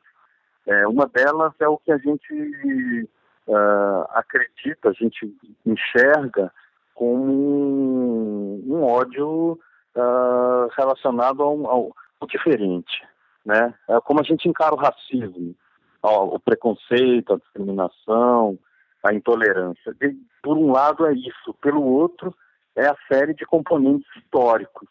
É, 0.68 0.88
uma 0.88 1.08
delas 1.08 1.54
é 1.60 1.68
o 1.68 1.78
que 1.78 1.92
a 1.92 1.98
gente 1.98 3.10
uh, 3.48 4.06
acredita, 4.12 4.90
a 4.90 4.94
gente 4.94 5.34
enxerga 5.66 6.52
como 6.94 7.26
um, 7.26 8.64
um 8.68 8.84
ódio 8.84 9.60
uh, 9.96 10.70
relacionado 10.78 11.42
ao, 11.42 11.66
ao, 11.66 11.96
ao, 12.20 12.28
diferente, 12.28 13.02
né? 13.44 13.74
É 13.88 14.00
como 14.02 14.20
a 14.20 14.24
gente 14.24 14.48
encara 14.48 14.76
o 14.76 14.78
racismo 14.78 15.56
o 16.02 16.40
preconceito, 16.40 17.34
a 17.34 17.38
discriminação, 17.38 18.58
a 19.04 19.14
intolerância. 19.14 19.94
De, 20.00 20.16
por 20.42 20.58
um 20.58 20.72
lado 20.72 21.06
é 21.06 21.14
isso, 21.14 21.54
pelo 21.62 21.84
outro 21.84 22.34
é 22.76 22.88
a 22.88 22.96
série 23.12 23.34
de 23.34 23.46
componentes 23.46 24.08
históricos. 24.16 24.88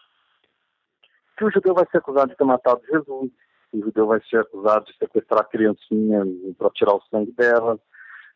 Que 1.36 1.44
o 1.44 1.50
judeu 1.50 1.74
vai 1.74 1.86
ser 1.90 1.98
acusado 1.98 2.30
de 2.30 2.36
ter 2.36 2.44
matado 2.44 2.82
Jesus, 2.90 3.30
o 3.72 3.80
judeu 3.80 4.06
vai 4.06 4.20
ser 4.28 4.40
acusado 4.40 4.86
de 4.86 4.96
sequestrar 4.96 5.48
criancinhas 5.48 6.28
para 6.56 6.70
tirar 6.70 6.94
o 6.94 7.02
sangue 7.10 7.32
delas, 7.32 7.78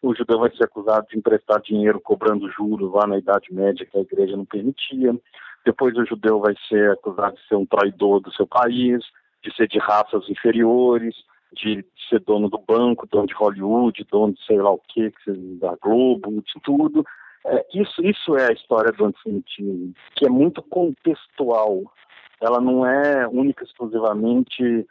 o 0.01 0.15
judeu 0.15 0.41
vai 0.41 0.51
ser 0.57 0.65
acusado 0.65 1.07
de 1.09 1.19
emprestar 1.19 1.61
dinheiro 1.61 2.01
cobrando 2.01 2.51
juros 2.51 2.93
lá 2.93 3.07
na 3.07 3.19
Idade 3.19 3.53
Média 3.53 3.87
que 3.87 3.97
a 3.97 4.01
igreja 4.03 4.37
não 4.37 4.45
permitia. 4.45 5.15
Depois 5.65 5.97
o 5.97 6.05
judeu 6.05 6.41
vai 6.41 6.55
ser 6.69 6.91
acusado 6.91 7.37
de 7.37 7.47
ser 7.47 7.55
um 7.55 7.67
traidor 7.67 8.21
do 8.21 8.33
seu 8.33 8.47
país, 8.47 9.05
de 9.43 9.55
ser 9.55 9.69
de 9.69 9.79
raças 9.79 10.29
inferiores, 10.29 11.15
de 11.55 11.85
ser 12.09 12.21
dono 12.21 12.49
do 12.49 12.59
banco, 12.59 13.07
dono 13.07 13.27
de 13.27 13.35
Hollywood, 13.35 14.07
dono 14.11 14.33
de 14.33 14.45
sei 14.45 14.59
lá 14.59 14.71
o 14.71 14.81
que, 14.89 15.13
da 15.61 15.77
Globo, 15.77 16.43
de 16.43 16.61
tudo. 16.63 17.05
É, 17.45 17.67
isso, 17.75 18.03
isso 18.03 18.37
é 18.37 18.49
a 18.49 18.53
história 18.53 18.93
do 18.93 19.05
antissemitismo, 19.05 19.95
que 20.15 20.27
é 20.27 20.31
muito 20.31 20.63
contextual. 20.63 21.83
Ela 22.41 22.61
não 22.61 22.87
é 22.87 23.27
única 23.29 23.65
exclusivamente 23.65 24.87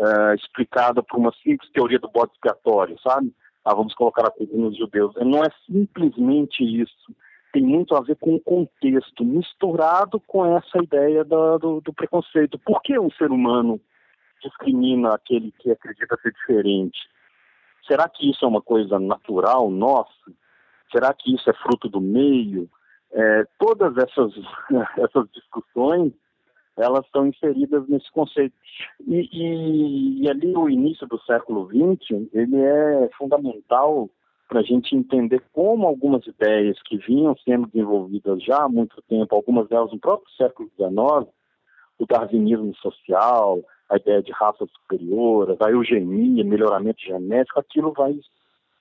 é, 0.00 0.34
explicada 0.34 1.02
por 1.02 1.18
uma 1.18 1.32
simples 1.42 1.70
teoria 1.72 1.98
do 1.98 2.08
bode 2.08 2.32
expiatório, 2.32 2.96
sabe? 3.00 3.32
Ah, 3.64 3.74
vamos 3.74 3.94
colocar 3.94 4.26
a 4.26 4.30
culpa 4.30 4.56
nos 4.56 4.76
judeus. 4.76 5.14
Não 5.16 5.42
é 5.42 5.48
simplesmente 5.66 6.62
isso. 6.62 7.14
Tem 7.52 7.62
muito 7.62 7.96
a 7.96 8.00
ver 8.00 8.16
com 8.16 8.34
o 8.34 8.40
contexto, 8.40 9.24
misturado 9.24 10.20
com 10.20 10.56
essa 10.56 10.82
ideia 10.82 11.24
do, 11.24 11.58
do, 11.58 11.80
do 11.80 11.92
preconceito. 11.92 12.58
Por 12.58 12.80
que 12.82 12.98
um 12.98 13.10
ser 13.10 13.30
humano 13.30 13.80
discrimina 14.42 15.14
aquele 15.14 15.52
que 15.52 15.70
acredita 15.70 16.18
ser 16.22 16.32
diferente. 16.32 16.98
Será 17.86 18.08
que 18.08 18.30
isso 18.30 18.44
é 18.44 18.48
uma 18.48 18.62
coisa 18.62 18.98
natural 18.98 19.70
nossa? 19.70 20.10
Será 20.92 21.12
que 21.12 21.34
isso 21.34 21.48
é 21.48 21.54
fruto 21.54 21.88
do 21.88 22.00
meio? 22.00 22.68
É, 23.10 23.44
todas 23.58 23.96
essas, 23.96 24.32
essas 24.98 25.30
discussões 25.32 26.12
elas 26.78 27.04
estão 27.04 27.26
inseridas 27.26 27.88
nesse 27.88 28.10
conceito. 28.12 28.54
E, 29.06 29.28
e, 29.32 30.22
e, 30.22 30.30
ali 30.30 30.52
no 30.52 30.70
início 30.70 31.06
do 31.06 31.20
século 31.22 31.66
XX, 31.66 32.28
ele 32.32 32.56
é 32.56 33.10
fundamental 33.18 34.08
para 34.48 34.60
a 34.60 34.62
gente 34.62 34.96
entender 34.96 35.42
como 35.52 35.86
algumas 35.86 36.26
ideias 36.26 36.80
que 36.82 36.96
vinham 36.96 37.36
sendo 37.44 37.66
desenvolvidas 37.66 38.42
já 38.42 38.62
há 38.62 38.68
muito 38.68 39.02
tempo, 39.02 39.34
algumas 39.34 39.68
delas 39.68 39.92
no 39.92 39.98
próprio 39.98 40.30
século 40.36 40.70
XIX, 40.76 41.30
o 41.98 42.06
darwinismo 42.06 42.74
social, 42.76 43.60
a 43.88 43.96
ideia 43.96 44.22
de 44.22 44.32
raça 44.32 44.66
superior, 44.66 45.56
a 45.58 45.70
eugenia, 45.70 46.44
melhoramento 46.44 47.00
genético, 47.00 47.58
aquilo 47.58 47.92
vai 47.92 48.18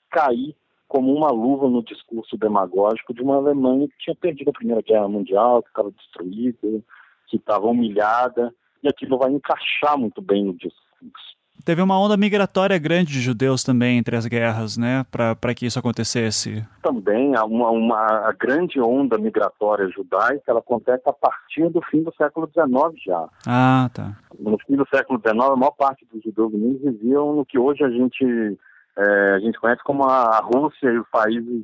cair 0.10 0.56
como 0.88 1.14
uma 1.14 1.30
luva 1.32 1.70
no 1.70 1.84
discurso 1.84 2.38
demagógico 2.38 3.14
de 3.14 3.22
uma 3.22 3.36
Alemanha 3.36 3.88
que 3.88 3.98
tinha 4.00 4.16
perdido 4.16 4.50
a 4.50 4.54
Primeira 4.54 4.82
Guerra 4.82 5.08
Mundial, 5.08 5.62
que 5.62 5.70
estava 5.70 5.92
destruída, 5.92 6.84
que 7.28 7.38
estava 7.38 7.68
humilhada, 7.68 8.54
e 8.82 8.88
aquilo 8.88 9.18
vai 9.18 9.32
encaixar 9.32 9.98
muito 9.98 10.22
bem 10.22 10.46
no 10.46 10.54
discurso. 10.54 11.37
Teve 11.66 11.82
uma 11.82 12.00
onda 12.00 12.16
migratória 12.16 12.78
grande 12.78 13.12
de 13.12 13.20
judeus 13.20 13.64
também 13.64 13.98
entre 13.98 14.16
as 14.16 14.26
guerras, 14.26 14.78
né, 14.78 15.06
para 15.12 15.54
que 15.54 15.66
isso 15.66 15.78
acontecesse. 15.78 16.66
Também 16.82 17.36
há 17.36 17.44
uma, 17.44 17.70
uma 17.72 18.34
grande 18.40 18.80
onda 18.80 19.18
migratória 19.18 19.90
judaica, 19.90 20.44
ela 20.48 20.60
acontece 20.60 21.04
a 21.06 21.14
partir 21.14 21.70
do 21.70 21.82
fim 21.92 22.04
do 22.04 22.14
século 22.16 22.48
XIX 22.48 23.04
já. 23.06 23.28
Ah, 23.46 23.90
tá. 23.94 24.16
No 24.40 24.58
fim 24.66 24.76
do 24.76 24.88
século 24.88 25.20
XIX, 25.20 25.42
a 25.42 25.56
maior 25.56 25.72
parte 25.72 26.08
dos 26.12 26.24
judeus 26.24 26.54
unidos 26.54 26.82
viviam 26.82 27.36
no 27.36 27.46
que 27.46 27.60
hoje 27.60 27.84
a 27.84 27.90
gente 27.90 28.58
é, 28.98 29.34
a 29.36 29.40
gente 29.40 29.60
conhece 29.60 29.84
como 29.84 30.04
a 30.06 30.40
Rússia 30.40 30.90
e 30.90 30.98
os 30.98 31.08
países 31.10 31.64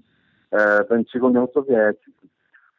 é, 0.52 0.84
da 0.84 0.96
antiga 0.96 1.26
União 1.26 1.50
Soviética. 1.52 2.12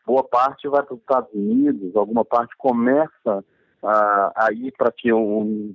Boa 0.06 0.22
parte 0.22 0.68
vai 0.68 0.82
para 0.82 0.94
os 0.94 1.00
Estados 1.00 1.32
Unidos, 1.32 1.96
alguma 1.96 2.24
parte 2.24 2.54
começa 2.56 3.44
a, 3.82 4.32
a 4.36 4.52
ir 4.52 4.72
para 4.76 4.92
que 4.92 5.12
um, 5.12 5.74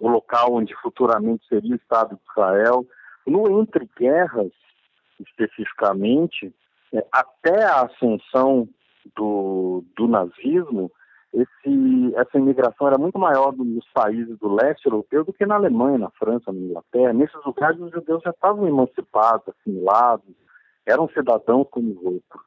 o 0.00 0.08
local 0.08 0.54
onde 0.54 0.74
futuramente 0.76 1.46
seria 1.46 1.72
o 1.72 1.76
Estado 1.76 2.16
de 2.16 2.22
Israel. 2.30 2.86
No 3.26 3.60
entre 3.60 3.88
guerras, 3.96 4.50
especificamente, 5.20 6.52
é, 6.92 7.06
até 7.12 7.62
a 7.64 7.82
ascensão 7.82 8.68
do, 9.14 9.84
do 9.96 10.08
nazismo, 10.08 10.90
esse, 11.32 12.14
essa 12.16 12.38
imigração 12.38 12.88
era 12.88 12.98
muito 12.98 13.18
maior 13.18 13.52
nos 13.52 13.86
países 13.92 14.36
do 14.38 14.52
leste 14.52 14.86
europeu 14.86 15.24
do 15.24 15.32
que 15.32 15.46
na 15.46 15.54
Alemanha, 15.54 15.98
na 15.98 16.10
França, 16.10 16.50
na 16.50 16.58
Inglaterra. 16.58 17.12
Nesses 17.12 17.44
lugares, 17.44 17.78
os 17.78 17.92
judeus 17.92 18.22
já 18.22 18.30
estavam 18.30 18.66
emancipados, 18.66 19.46
assimilados, 19.48 20.34
eram 20.86 21.08
cidadãos 21.10 21.68
como 21.70 21.90
os 21.90 22.02
outros. 22.02 22.42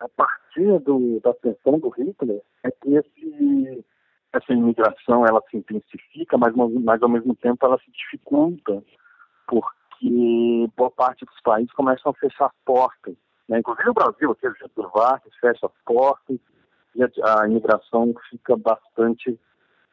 A 0.00 0.08
partir 0.08 0.78
do, 0.80 1.18
da 1.20 1.30
ascensão 1.30 1.78
do 1.78 1.88
Hitler, 1.88 2.42
é 2.62 2.70
que 2.70 2.94
esse 2.94 3.84
essa 4.32 4.52
imigração 4.52 5.26
ela 5.26 5.42
se 5.50 5.56
intensifica, 5.56 6.36
mas, 6.36 6.54
mas 6.54 7.02
ao 7.02 7.08
mesmo 7.08 7.34
tempo 7.34 7.64
ela 7.64 7.78
se 7.78 7.90
dificulta, 7.90 8.82
porque 9.46 10.68
boa 10.76 10.90
parte 10.90 11.24
dos 11.24 11.40
países 11.42 11.72
começam 11.72 12.10
a 12.10 12.14
fechar 12.14 12.46
as 12.46 12.56
portas. 12.64 13.14
Né? 13.48 13.58
Inclusive 13.60 13.90
o 13.90 13.94
Brasil, 13.94 14.30
aqui, 14.30 14.48
o 14.48 14.54
Getúlio 14.54 14.90
Vargas, 14.94 15.34
fecha 15.40 15.66
as 15.66 15.72
portas 15.84 16.38
e 16.94 17.02
a, 17.02 17.08
a 17.40 17.48
imigração 17.48 18.14
fica 18.30 18.56
bastante 18.56 19.38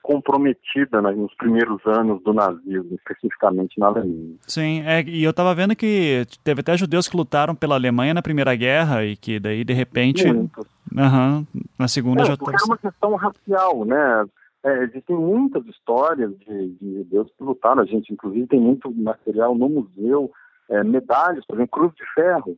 comprometida 0.03 1.01
né, 1.01 1.11
nos 1.11 1.33
primeiros 1.35 1.79
anos 1.85 2.21
do 2.23 2.33
nazismo, 2.33 2.93
especificamente 2.93 3.79
na 3.79 3.87
Alemanha. 3.87 4.35
Sim, 4.45 4.83
é, 4.85 5.01
e 5.01 5.23
eu 5.23 5.31
estava 5.31 5.55
vendo 5.55 5.75
que 5.75 6.25
teve 6.43 6.59
até 6.59 6.77
judeus 6.77 7.07
que 7.07 7.15
lutaram 7.15 7.55
pela 7.55 7.75
Alemanha 7.75 8.13
na 8.13 8.21
Primeira 8.21 8.53
Guerra 8.53 9.05
e 9.05 9.15
que 9.15 9.39
daí, 9.39 9.63
de 9.63 9.73
repente, 9.73 10.27
uhum, 10.27 11.47
na 11.79 11.87
Segunda 11.87 12.23
é, 12.23 12.25
já... 12.25 12.37
Porque 12.37 12.53
era 12.53 12.65
uma 12.65 12.77
questão 12.77 13.15
racial, 13.15 13.85
né? 13.85 14.25
É, 14.65 14.83
existem 14.83 15.15
muitas 15.15 15.65
histórias 15.67 16.31
de, 16.39 16.69
de 16.81 16.97
judeus 16.97 17.31
que 17.37 17.43
lutaram, 17.43 17.81
a 17.81 17.85
gente 17.85 18.11
inclusive 18.13 18.45
tem 18.47 18.59
muito 18.59 18.91
material 18.91 19.55
no 19.55 19.69
museu, 19.69 20.29
é, 20.69 20.83
medalhas, 20.83 21.45
por 21.45 21.55
exemplo, 21.55 21.79
Cruz 21.79 21.95
de 21.95 22.03
Ferro, 22.13 22.57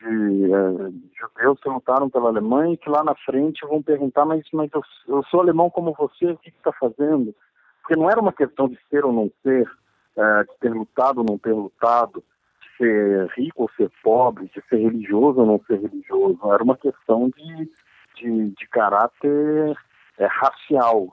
de, 0.00 0.52
é, 0.52 0.92
judeus 1.18 1.60
que 1.60 1.68
lutaram 1.68 2.08
pela 2.08 2.28
Alemanha 2.28 2.74
e 2.74 2.76
que 2.76 2.88
lá 2.88 3.04
na 3.04 3.14
frente 3.14 3.66
vão 3.66 3.82
perguntar, 3.82 4.24
mas, 4.24 4.42
mas 4.52 4.70
eu, 4.72 4.82
eu 5.08 5.22
sou 5.24 5.40
alemão 5.40 5.70
como 5.70 5.92
você, 5.92 6.26
o 6.26 6.38
que 6.38 6.48
está 6.48 6.72
fazendo? 6.72 7.34
Porque 7.82 7.96
não 7.96 8.10
era 8.10 8.20
uma 8.20 8.32
questão 8.32 8.68
de 8.68 8.78
ser 8.88 9.04
ou 9.04 9.12
não 9.12 9.30
ser, 9.42 9.70
é, 10.16 10.44
de 10.44 10.58
ter 10.60 10.72
lutado 10.72 11.18
ou 11.18 11.24
não 11.24 11.38
ter 11.38 11.52
lutado, 11.52 12.24
de 12.60 12.76
ser 12.78 13.26
rico 13.36 13.62
ou 13.62 13.70
ser 13.76 13.90
pobre, 14.02 14.50
de 14.54 14.62
ser 14.68 14.78
religioso 14.78 15.40
ou 15.40 15.46
não 15.46 15.60
ser 15.66 15.80
religioso. 15.80 16.38
Era 16.52 16.62
uma 16.62 16.76
questão 16.76 17.30
de, 17.30 17.70
de, 18.16 18.50
de 18.50 18.68
caráter 18.68 19.76
é, 20.18 20.26
racial, 20.26 21.08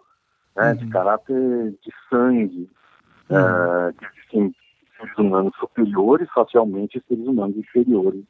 né? 0.56 0.72
Uhum. 0.72 0.78
de 0.78 0.90
caráter 0.90 1.72
de 1.72 1.94
sangue, 2.10 2.70
uhum. 3.30 3.38
é, 3.38 3.94
que 3.94 4.06
existem 4.06 4.56
seres 4.98 5.18
humanos 5.18 5.56
superiores 5.60 6.28
racialmente 6.30 6.98
e 6.98 7.04
seres 7.08 7.28
humanos 7.28 7.56
inferiores 7.58 8.24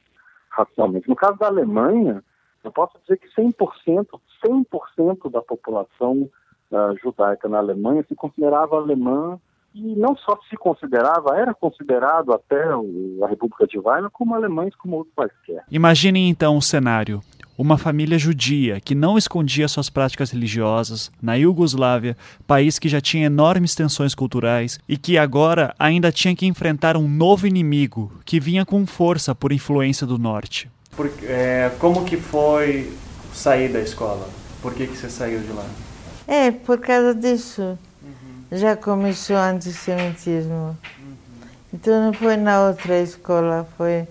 racialmente. 0.57 1.07
No 1.07 1.15
caso 1.15 1.37
da 1.37 1.47
Alemanha, 1.47 2.23
eu 2.63 2.71
posso 2.71 2.97
dizer 3.01 3.17
que 3.17 3.27
100%, 3.29 4.19
100% 4.43 5.31
da 5.31 5.41
população 5.41 6.29
uh, 6.71 6.97
judaica 7.01 7.47
na 7.47 7.59
Alemanha 7.59 8.03
se 8.07 8.15
considerava 8.15 8.75
alemã 8.75 9.39
e 9.73 9.95
não 9.95 10.15
só 10.17 10.37
se 10.49 10.57
considerava, 10.57 11.37
era 11.37 11.53
considerado 11.53 12.33
até 12.33 12.63
a 12.63 13.27
República 13.27 13.67
de 13.67 13.77
Weimar 13.77 14.09
como 14.09 14.33
alemães 14.33 14.75
como 14.75 14.97
outros 14.97 15.13
quaisquer. 15.13 15.63
Imaginem 15.69 16.29
então 16.29 16.57
o 16.57 16.61
cenário. 16.61 17.21
Uma 17.57 17.75
família 17.75 18.19
judia 18.19 18.79
que 18.79 18.93
não 18.93 19.17
escondia 19.17 19.67
suas 19.67 19.89
práticas 19.89 20.29
religiosas 20.29 21.11
na 21.19 21.33
Iugoslávia, 21.33 22.15
país 22.45 22.77
que 22.77 22.87
já 22.87 23.01
tinha 23.01 23.25
enormes 23.25 23.73
tensões 23.73 24.13
culturais 24.13 24.79
e 24.87 24.95
que 24.95 25.17
agora 25.17 25.73
ainda 25.79 26.11
tinha 26.11 26.35
que 26.35 26.45
enfrentar 26.45 26.95
um 26.95 27.07
novo 27.07 27.47
inimigo 27.47 28.11
que 28.23 28.39
vinha 28.39 28.63
com 28.63 28.85
força 28.85 29.33
por 29.33 29.51
influência 29.51 30.05
do 30.05 30.19
norte. 30.19 30.69
Por, 30.95 31.11
é, 31.23 31.71
como 31.79 32.05
que 32.05 32.15
foi 32.15 32.93
sair 33.33 33.69
da 33.69 33.81
escola? 33.81 34.29
Por 34.61 34.75
que, 34.75 34.85
que 34.85 34.95
você 34.95 35.09
saiu 35.09 35.39
de 35.39 35.51
lá? 35.51 35.65
É, 36.27 36.51
por 36.51 36.77
causa 36.77 37.15
disso. 37.15 37.61
Uhum. 38.03 38.57
Já 38.59 38.75
começou 38.75 39.35
o 39.35 39.39
antissemitismo. 39.39 40.77
Uhum. 40.99 41.15
Então 41.73 42.05
não 42.05 42.13
foi 42.13 42.37
na 42.37 42.67
outra 42.67 43.01
escola, 43.01 43.67
foi 43.75 44.07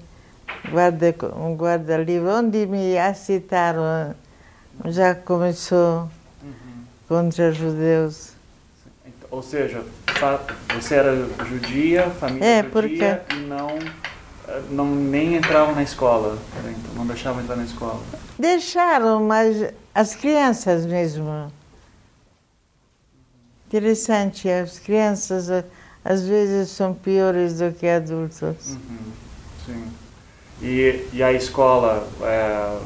guarda, 0.70 1.14
um 1.36 1.54
guarda-livro, 1.54 2.28
onde 2.30 2.66
me 2.66 2.98
aceitaram, 2.98 4.14
já 4.86 5.14
começou 5.14 6.08
uhum. 6.42 6.84
contra 7.08 7.52
judeus. 7.52 8.32
Ou 9.30 9.42
seja, 9.42 9.84
você 10.74 10.94
era 10.94 11.14
judia, 11.46 12.10
família 12.10 12.46
é, 12.46 12.62
judia, 12.62 12.70
porque... 12.70 13.34
e 13.34 13.46
não, 13.46 13.78
não 14.70 14.94
nem 14.94 15.36
entravam 15.36 15.74
na 15.74 15.82
escola, 15.82 16.38
né? 16.62 16.74
então 16.76 16.94
não 16.94 17.06
deixavam 17.06 17.42
entrar 17.42 17.56
na 17.56 17.64
escola. 17.64 18.00
Deixaram, 18.38 19.24
mas 19.24 19.72
as 19.94 20.14
crianças 20.14 20.86
mesmo. 20.86 21.52
Interessante, 23.66 24.48
as 24.48 24.78
crianças 24.78 25.50
às 26.04 26.24
vezes 26.24 26.70
são 26.70 26.94
piores 26.94 27.58
do 27.58 27.72
que 27.72 27.86
adultos. 27.86 28.68
Uhum. 28.68 29.12
Sim. 29.66 30.05
E, 30.60 31.08
e 31.12 31.22
a 31.22 31.32
escola 31.32 32.06
é, 32.22 32.78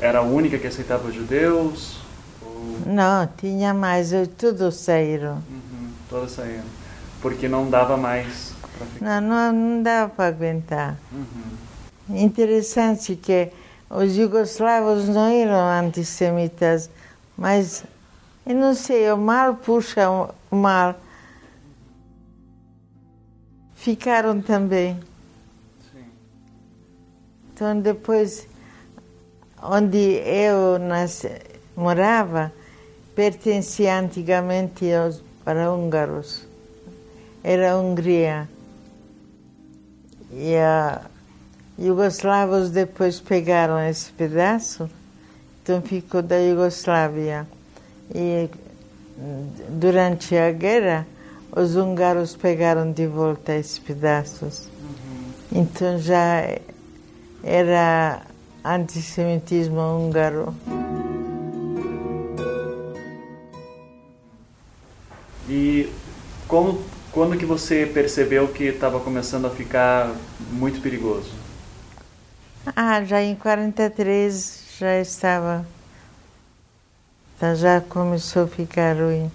era 0.00 0.18
a 0.18 0.22
única 0.22 0.58
que 0.58 0.66
aceitava 0.66 1.10
judeus? 1.10 1.98
Ou... 2.42 2.80
Não, 2.86 3.26
tinha 3.38 3.72
mais, 3.72 4.10
todos 4.36 4.76
saíram. 4.76 5.42
Uhum, 5.48 5.90
todos 6.10 6.32
saíram. 6.32 6.64
Porque 7.22 7.48
não 7.48 7.70
dava 7.70 7.96
mais 7.96 8.52
para 8.76 8.86
ficar? 8.86 9.20
Não, 9.20 9.28
não, 9.28 9.52
não 9.52 9.82
dava 9.82 10.10
para 10.10 10.26
aguentar. 10.26 10.98
Uhum. 11.10 12.16
Interessante 12.16 13.16
que 13.16 13.50
os 13.88 14.12
jugoslavos 14.12 15.08
não 15.08 15.28
eram 15.28 15.86
antissemitas, 15.86 16.90
mas 17.36 17.84
eu 18.44 18.54
não 18.54 18.74
sei, 18.74 19.10
o 19.10 19.16
mal 19.16 19.54
puxa 19.54 20.06
o 20.50 20.56
mal. 20.56 20.94
Ficaram 23.74 24.40
também. 24.40 25.00
Então, 27.54 27.78
depois, 27.78 28.48
onde 29.62 30.20
eu 30.26 30.76
nasci, 30.80 31.30
morava, 31.76 32.52
pertencia 33.14 33.96
antigamente 33.96 34.92
aos, 34.92 35.22
para 35.44 35.72
húngaros. 35.72 36.48
Era 37.44 37.74
a 37.74 37.78
Hungria. 37.78 38.48
E 40.32 40.56
a 40.56 41.02
Jugoslavos 41.78 42.70
depois 42.70 43.20
pegaram 43.20 43.78
esse 43.78 44.10
pedaço, 44.10 44.90
então 45.62 45.80
ficou 45.80 46.22
da 46.22 46.44
Jugoslávia. 46.44 47.46
E 48.12 48.50
durante 49.68 50.36
a 50.36 50.50
guerra, 50.50 51.06
os 51.52 51.76
húngaros 51.76 52.34
pegaram 52.34 52.90
de 52.90 53.06
volta 53.06 53.54
esses 53.54 53.78
pedaços. 53.78 54.66
Uhum. 55.52 55.60
Então 55.60 55.98
já 56.00 56.42
era 57.44 58.22
antissemitismo 58.64 59.80
húngaro. 59.80 60.54
E 65.48 65.92
como, 66.48 66.82
quando 67.12 67.36
que 67.36 67.44
você 67.44 67.84
percebeu 67.84 68.48
que 68.48 68.64
estava 68.64 68.98
começando 68.98 69.46
a 69.46 69.50
ficar 69.50 70.14
muito 70.50 70.80
perigoso? 70.80 71.30
Ah, 72.74 73.04
já 73.04 73.22
em 73.22 73.34
43 73.34 74.64
já 74.78 74.98
estava. 75.00 75.66
Então 77.36 77.54
já 77.54 77.80
começou 77.82 78.44
a 78.44 78.46
ficar 78.46 78.96
ruim. 78.96 79.30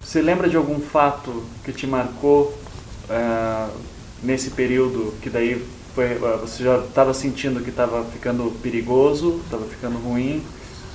Você 0.00 0.20
lembra 0.20 0.48
de 0.48 0.56
algum 0.56 0.80
fato 0.80 1.44
que 1.64 1.72
te 1.72 1.86
marcou 1.86 2.52
uh, 3.08 3.72
nesse 4.22 4.50
período 4.50 5.14
que 5.22 5.30
daí 5.30 5.64
foi, 5.94 6.16
ah, 6.16 6.36
você 6.36 6.64
já 6.64 6.78
estava 6.78 7.14
sentindo 7.14 7.62
que 7.62 7.70
estava 7.70 8.04
ficando 8.04 8.50
perigoso, 8.60 9.40
estava 9.44 9.64
ficando 9.64 9.96
ruim, 9.98 10.44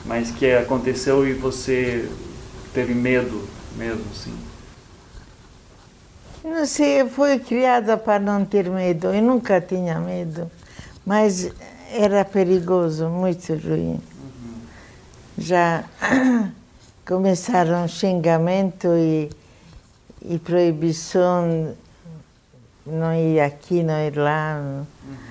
mas 0.06 0.30
que 0.32 0.52
aconteceu 0.52 1.26
e 1.26 1.34
você 1.34 2.10
teve 2.74 2.94
medo 2.94 3.48
mesmo, 3.78 4.06
sim? 4.14 4.34
Não 6.44 6.66
sei, 6.66 7.02
eu 7.02 7.10
fui 7.10 7.40
criada 7.40 7.98
para 7.98 8.20
não 8.20 8.44
ter 8.44 8.70
medo. 8.70 9.08
Eu 9.08 9.22
nunca 9.22 9.62
tinha 9.62 10.00
medo, 10.00 10.50
mas 11.06 11.50
era 11.92 12.26
perigoso, 12.26 13.08
muito 13.08 13.54
ruim. 13.54 14.00
Uhum. 14.00 14.62
Já 15.38 15.84
começaram 17.08 17.88
xingamento 17.88 18.88
e, 18.88 19.30
e 20.22 20.38
proibição 20.40 21.76
não 22.86 23.14
ir 23.14 23.40
aqui, 23.40 23.84
não 23.84 24.00
ir 24.00 24.18
lá. 24.18 24.60
Uhum. 24.60 25.30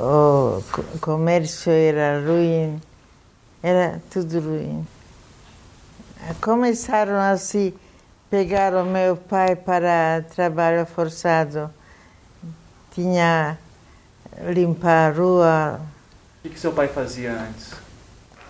O 0.00 0.62
comércio 1.00 1.70
era 1.70 2.20
ruim, 2.24 2.80
era 3.62 4.00
tudo 4.10 4.40
ruim. 4.40 4.86
Começaram 6.40 7.18
assim, 7.18 7.74
pegaram 8.30 8.84
meu 8.84 9.16
pai 9.16 9.54
para 9.54 10.24
trabalho 10.34 10.86
forçado. 10.86 11.70
Tinha 12.94 13.58
limpar 14.46 15.10
a 15.10 15.14
rua. 15.14 15.80
O 16.38 16.42
que, 16.42 16.50
que 16.50 16.60
seu 16.60 16.72
pai 16.72 16.88
fazia 16.88 17.32
antes? 17.32 17.74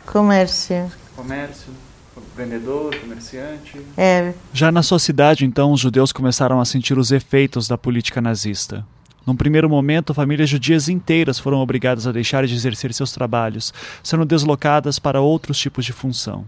Comércio. 0.07 0.91
Comércio? 1.17 1.88
Vendedor, 2.37 2.95
comerciante. 2.97 3.81
É. 3.97 4.33
Já 4.53 4.71
na 4.71 4.83
sua 4.83 4.99
cidade, 4.99 5.45
então, 5.45 5.73
os 5.73 5.81
judeus 5.81 6.13
começaram 6.13 6.61
a 6.61 6.65
sentir 6.65 6.99
os 6.99 7.13
efeitos 7.13 7.69
da 7.69 7.79
política 7.79 8.21
nazista. 8.21 8.85
Num 9.27 9.37
primeiro 9.37 9.69
momento, 9.69 10.15
famílias 10.15 10.49
judias 10.49 10.89
inteiras 10.89 11.39
foram 11.39 11.59
obrigadas 11.59 12.07
a 12.07 12.13
deixar 12.13 12.47
de 12.47 12.55
exercer 12.55 12.95
seus 12.95 13.13
trabalhos, 13.13 13.75
sendo 14.03 14.25
deslocadas 14.25 14.99
para 14.99 15.21
outros 15.21 15.59
tipos 15.59 15.85
de 15.85 15.93
função. 15.93 16.47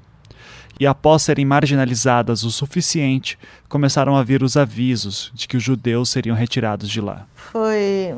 E 0.79 0.87
após 0.87 1.23
serem 1.23 1.45
marginalizadas 1.45 2.43
o 2.43 2.51
suficiente, 2.51 3.39
começaram 3.69 4.17
a 4.17 4.23
vir 4.23 4.43
os 4.43 4.57
avisos 4.57 5.31
de 5.35 5.47
que 5.47 5.59
os 5.59 5.63
judeus 5.63 6.09
seriam 6.09 6.35
retirados 6.35 6.89
de 6.89 7.03
lá. 7.03 7.27
Foi 7.35 8.15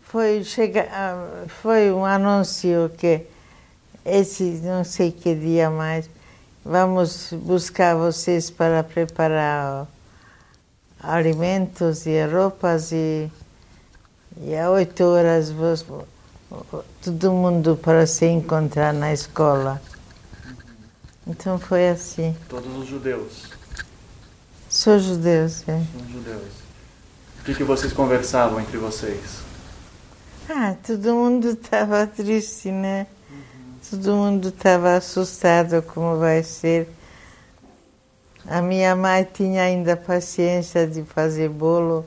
foi 0.00 0.42
chega, 0.42 0.88
foi 1.62 1.92
um 1.92 2.04
anúncio 2.04 2.90
que 2.96 3.20
esse 4.04 4.42
não 4.64 4.82
sei 4.82 5.12
que 5.12 5.34
dia 5.34 5.70
mais 5.70 6.08
vamos 6.64 7.32
buscar 7.32 7.96
vocês 7.96 8.50
para 8.50 8.82
preparar 8.82 9.86
alimentos 11.02 12.06
e 12.06 12.24
roupas 12.26 12.92
e, 12.92 13.30
e 14.42 14.54
a 14.56 14.70
oito 14.70 15.04
horas 15.04 15.50
vos, 15.50 15.84
todo 17.02 17.32
mundo 17.32 17.76
para 17.76 18.06
se 18.06 18.26
encontrar 18.26 18.92
na 18.92 19.12
escola. 19.12 19.80
Então 21.26 21.58
foi 21.58 21.88
assim. 21.88 22.36
Todos 22.48 22.76
os 22.76 22.88
judeus? 22.88 23.48
Sou 24.68 24.98
judeus, 24.98 25.62
é. 25.68 25.82
São 25.92 26.08
judeus. 26.08 26.52
O 27.40 27.44
que, 27.44 27.54
que 27.54 27.64
vocês 27.64 27.92
conversavam 27.92 28.60
entre 28.60 28.76
vocês? 28.78 29.40
Ah, 30.48 30.74
todo 30.84 31.14
mundo 31.14 31.50
estava 31.50 32.06
triste, 32.06 32.70
né? 32.70 33.06
Todo 33.90 34.14
mundo 34.14 34.50
estava 34.50 34.94
assustado 34.94 35.82
como 35.82 36.16
vai 36.16 36.44
ser. 36.44 36.88
A 38.46 38.62
minha 38.62 38.94
mãe 38.94 39.24
tinha 39.24 39.64
ainda 39.64 39.96
paciência 39.96 40.86
de 40.86 41.02
fazer 41.02 41.48
bolo 41.48 42.06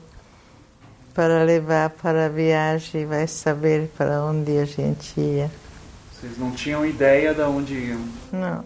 para 1.12 1.44
levar 1.44 1.90
para 1.90 2.24
a 2.24 2.28
viagem, 2.30 3.04
vai 3.04 3.26
saber 3.26 3.90
para 3.98 4.24
onde 4.24 4.56
a 4.58 4.64
gente 4.64 5.20
ia. 5.20 5.50
Vocês 6.10 6.38
não 6.38 6.52
tinham 6.52 6.86
ideia 6.86 7.34
de 7.34 7.42
onde 7.42 7.74
iam? 7.74 8.00
Não. 8.32 8.64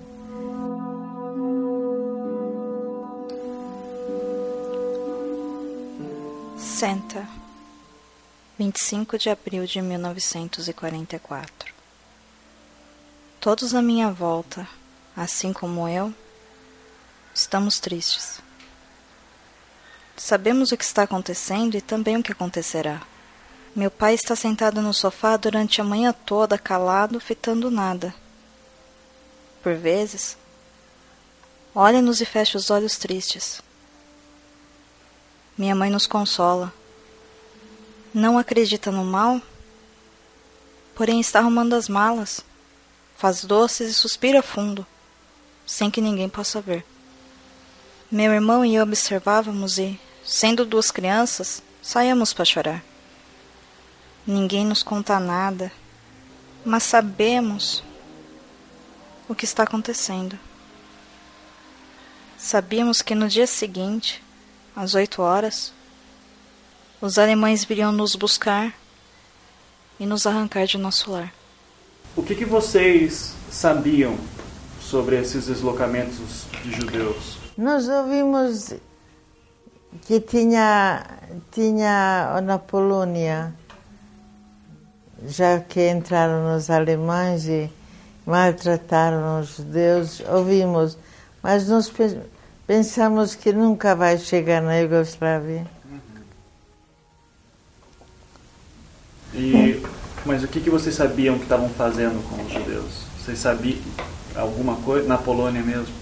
Senta. 6.57 7.27
25 8.57 9.19
de 9.19 9.29
abril 9.29 9.67
de 9.67 9.83
1944. 9.83 11.68
Todos 13.41 13.73
à 13.73 13.81
minha 13.81 14.11
volta, 14.11 14.69
assim 15.17 15.53
como 15.53 15.89
eu, 15.89 16.13
estamos 17.33 17.79
tristes. 17.79 18.41
Sabemos 20.17 20.73
o 20.73 20.77
que 20.77 20.83
está 20.83 21.05
acontecendo 21.05 21.77
e 21.77 21.81
também 21.81 22.17
o 22.17 22.23
que 22.23 22.33
acontecerá. 22.33 23.01
Meu 23.77 23.93
pai 23.93 24.15
está 24.15 24.35
sentado 24.35 24.83
no 24.83 24.93
sofá 24.93 25.37
durante 25.37 25.81
a 25.81 25.85
manhã 25.85 26.13
toda, 26.13 26.59
calado, 26.59 27.21
fitando 27.21 27.71
nada. 27.71 28.13
Por 29.63 29.77
vezes, 29.77 30.37
olha-nos 31.73 32.21
e 32.21 32.25
fecha 32.25 32.59
os 32.59 32.71
olhos 32.71 32.99
tristes. 32.99 33.63
Minha 35.57 35.77
mãe 35.77 35.91
nos 35.91 36.09
consola. 36.09 36.75
Não 38.13 38.37
acredita 38.37 38.91
no 38.91 39.05
mal, 39.05 39.41
porém 40.97 41.21
está 41.21 41.39
arrumando 41.39 41.75
as 41.75 41.89
malas, 41.89 42.43
faz 43.19 43.45
doces 43.45 43.91
e 43.91 43.95
suspira 43.95 44.41
fundo, 44.41 44.87
sem 45.67 45.91
que 45.91 46.01
ninguém 46.01 46.29
possa 46.29 46.61
ver. 46.61 46.87
Meu 48.09 48.33
irmão 48.33 48.65
e 48.65 48.77
eu 48.77 48.85
observávamos 48.85 49.77
e, 49.77 49.99
sendo 50.25 50.65
duas 50.65 50.93
crianças, 50.93 51.61
saíamos 51.83 52.33
para 52.33 52.45
chorar. 52.45 52.85
Ninguém 54.25 54.65
nos 54.65 54.85
conta 54.85 55.19
nada, 55.19 55.73
mas 56.65 56.85
sabemos 56.85 57.83
o 59.29 59.35
que 59.35 59.45
está 59.45 59.65
acontecendo. 59.65 60.39
Sabíamos 62.39 63.03
que 63.03 63.17
no 63.17 63.29
dia 63.29 63.49
seguinte, 63.49 64.23
às 64.77 64.95
oito 64.95 65.23
horas, 65.23 65.73
os 67.01 67.19
alemães 67.19 67.65
viriam 67.65 67.91
nos 67.91 68.15
buscar 68.15 68.73
e 69.99 70.07
nos 70.07 70.25
arrancar 70.25 70.67
de 70.67 70.79
nosso 70.79 71.11
lar. 71.11 71.35
O 72.17 72.23
que, 72.23 72.35
que 72.35 72.45
vocês 72.45 73.35
sabiam 73.51 74.17
sobre 74.81 75.21
esses 75.21 75.47
deslocamentos 75.47 76.47
de 76.63 76.73
judeus? 76.73 77.39
Nós 77.57 77.89
ouvimos 77.89 78.75
que 80.03 80.21
tinha, 80.21 81.05
tinha 81.51 82.41
na 82.43 82.59
Polônia, 82.59 83.55
já 85.27 85.61
que 85.61 85.91
entraram 85.91 86.57
os 86.57 86.71
alemães 86.71 87.47
e 87.47 87.71
maltrataram 88.27 89.41
os 89.41 89.57
judeus, 89.57 90.21
ouvimos, 90.29 90.99
mas 91.43 91.69
nós 91.69 91.93
pensamos 92.67 93.35
que 93.35 93.53
nunca 93.53 93.95
vai 93.95 94.19
chegar 94.19 94.61
na 94.63 94.77
Iugoslávia. 94.77 95.67
E, 99.35 99.68
mas 100.25 100.43
o 100.43 100.49
que, 100.49 100.61
que 100.61 100.71
vocês 100.71 100.95
sabiam 100.95 101.37
que 101.37 101.45
estavam 101.45 101.69
fazendo 101.71 102.23
com 102.29 102.43
os 102.43 102.53
judeus? 102.53 103.05
Vocês 103.19 103.39
sabiam 103.39 103.79
alguma 104.35 104.77
coisa 104.83 105.07
na 105.07 105.19
Polônia 105.19 105.63
mesmo? 105.63 105.95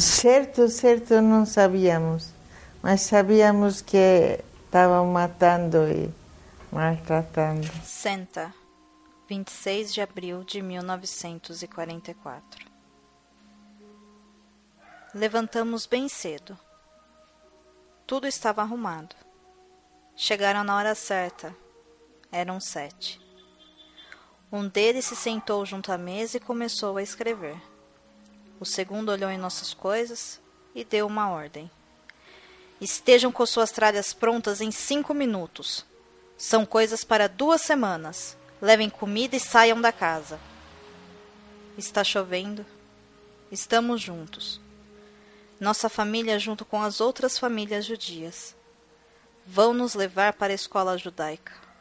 Certo, 0.00 0.68
certo, 0.68 1.20
não 1.20 1.44
sabíamos, 1.44 2.28
mas 2.82 3.02
sabíamos 3.02 3.82
que 3.82 4.40
estavam 4.64 5.06
matando 5.06 5.86
e 5.88 6.10
maltratando. 6.70 7.68
Senta, 7.84 8.54
26 9.28 9.92
de 9.92 10.00
abril 10.00 10.44
de 10.44 10.62
1944. 10.62 12.72
Levantamos 15.14 15.84
bem 15.84 16.08
cedo. 16.08 16.58
Tudo 18.06 18.26
estava 18.26 18.62
arrumado. 18.62 19.14
Chegaram 20.16 20.64
na 20.64 20.76
hora 20.76 20.94
certa. 20.94 21.54
Eram 22.32 22.58
sete. 22.58 23.20
Um 24.50 24.66
deles 24.66 25.04
se 25.04 25.14
sentou 25.14 25.66
junto 25.66 25.92
à 25.92 25.98
mesa 25.98 26.38
e 26.38 26.40
começou 26.40 26.96
a 26.96 27.02
escrever. 27.02 27.56
O 28.58 28.64
segundo 28.64 29.10
olhou 29.10 29.30
em 29.30 29.36
nossas 29.36 29.74
coisas 29.74 30.40
e 30.74 30.82
deu 30.82 31.06
uma 31.06 31.28
ordem. 31.28 31.70
Estejam 32.80 33.30
com 33.30 33.44
suas 33.44 33.70
tralhas 33.70 34.14
prontas 34.14 34.62
em 34.62 34.70
cinco 34.70 35.12
minutos. 35.12 35.84
São 36.38 36.64
coisas 36.64 37.04
para 37.04 37.28
duas 37.28 37.60
semanas. 37.60 38.34
Levem 38.62 38.88
comida 38.88 39.36
e 39.36 39.40
saiam 39.40 39.78
da 39.78 39.92
casa. 39.92 40.40
Está 41.76 42.02
chovendo. 42.02 42.64
Estamos 43.50 44.00
juntos. 44.00 44.58
Nossa 45.60 45.90
família 45.90 46.38
junto 46.38 46.64
com 46.64 46.82
as 46.82 46.98
outras 46.98 47.38
famílias 47.38 47.84
judias. 47.84 48.56
Vão 49.46 49.74
nos 49.74 49.94
levar 49.94 50.32
para 50.32 50.52
a 50.52 50.56
escola 50.56 50.96
judaica. 50.96 51.71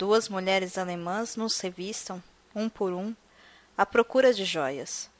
Duas 0.00 0.30
mulheres 0.30 0.78
alemãs 0.78 1.36
nos 1.36 1.60
revistam, 1.60 2.22
um 2.56 2.70
por 2.70 2.90
um, 2.90 3.14
à 3.76 3.84
procura 3.84 4.32
de 4.32 4.46
joias 4.46 5.10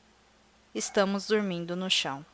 estamos 0.74 1.26
dormindo 1.26 1.76
no 1.76 1.90
chão. 1.90 2.24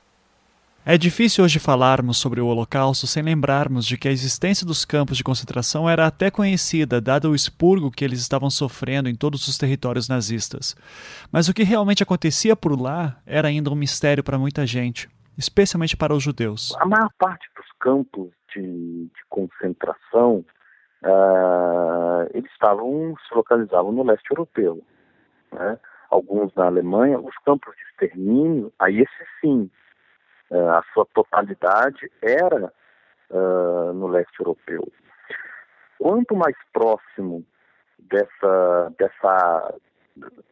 É 0.85 0.97
difícil 0.97 1.43
hoje 1.43 1.59
falarmos 1.59 2.19
sobre 2.19 2.41
o 2.41 2.47
Holocausto 2.47 3.05
sem 3.05 3.21
lembrarmos 3.21 3.85
de 3.85 3.99
que 3.99 4.07
a 4.07 4.13
existência 4.13 4.65
dos 4.65 4.85
campos 4.85 5.17
de 5.17 5.25
concentração 5.25 5.91
era 5.91 6.07
até 6.07 6.31
conhecida, 6.31 7.01
dado 7.01 7.33
o 7.33 7.35
expurgo 7.35 7.91
que 7.91 8.05
eles 8.05 8.21
estavam 8.21 8.49
sofrendo 8.49 9.09
em 9.09 9.17
todos 9.17 9.49
os 9.49 9.59
territórios 9.59 10.09
nazistas. 10.09 10.77
Mas 11.33 11.49
o 11.49 11.53
que 11.53 11.65
realmente 11.65 12.05
acontecia 12.05 12.55
por 12.55 12.81
lá 12.81 13.21
era 13.27 13.49
ainda 13.49 13.73
um 13.73 13.75
mistério 13.75 14.23
para 14.23 14.39
muita 14.39 14.65
gente, 14.65 15.11
especialmente 15.37 15.97
para 15.97 16.15
os 16.15 16.23
judeus. 16.23 16.77
A 16.79 16.87
maior 16.87 17.11
parte 17.19 17.49
dos 17.57 17.67
campos 17.81 18.31
de, 18.55 18.63
de 18.63 19.25
concentração 19.29 20.45
uh, 21.07 22.29
eles 22.35 22.51
estavam 22.53 23.15
se 23.27 23.35
localizavam 23.35 23.93
no 23.93 24.03
leste 24.03 24.31
europeu. 24.31 24.83
Né? 25.53 25.79
alguns 26.11 26.55
na 26.55 26.67
Alemanha, 26.67 27.19
os 27.19 27.35
campos 27.45 27.75
de 27.77 27.83
extermínio, 27.83 28.73
aí 28.79 29.01
esse 29.01 29.27
sim, 29.41 29.71
uh, 30.51 30.69
a 30.71 30.85
sua 30.93 31.07
totalidade 31.15 32.11
era 32.23 32.73
uh, 33.31 33.93
no 33.93 34.07
leste 34.09 34.39
europeu. 34.41 34.87
Quanto 35.99 36.37
mais 36.37 36.57
próximo 36.73 37.45
dessa, 37.99 38.93
dessa 38.99 39.75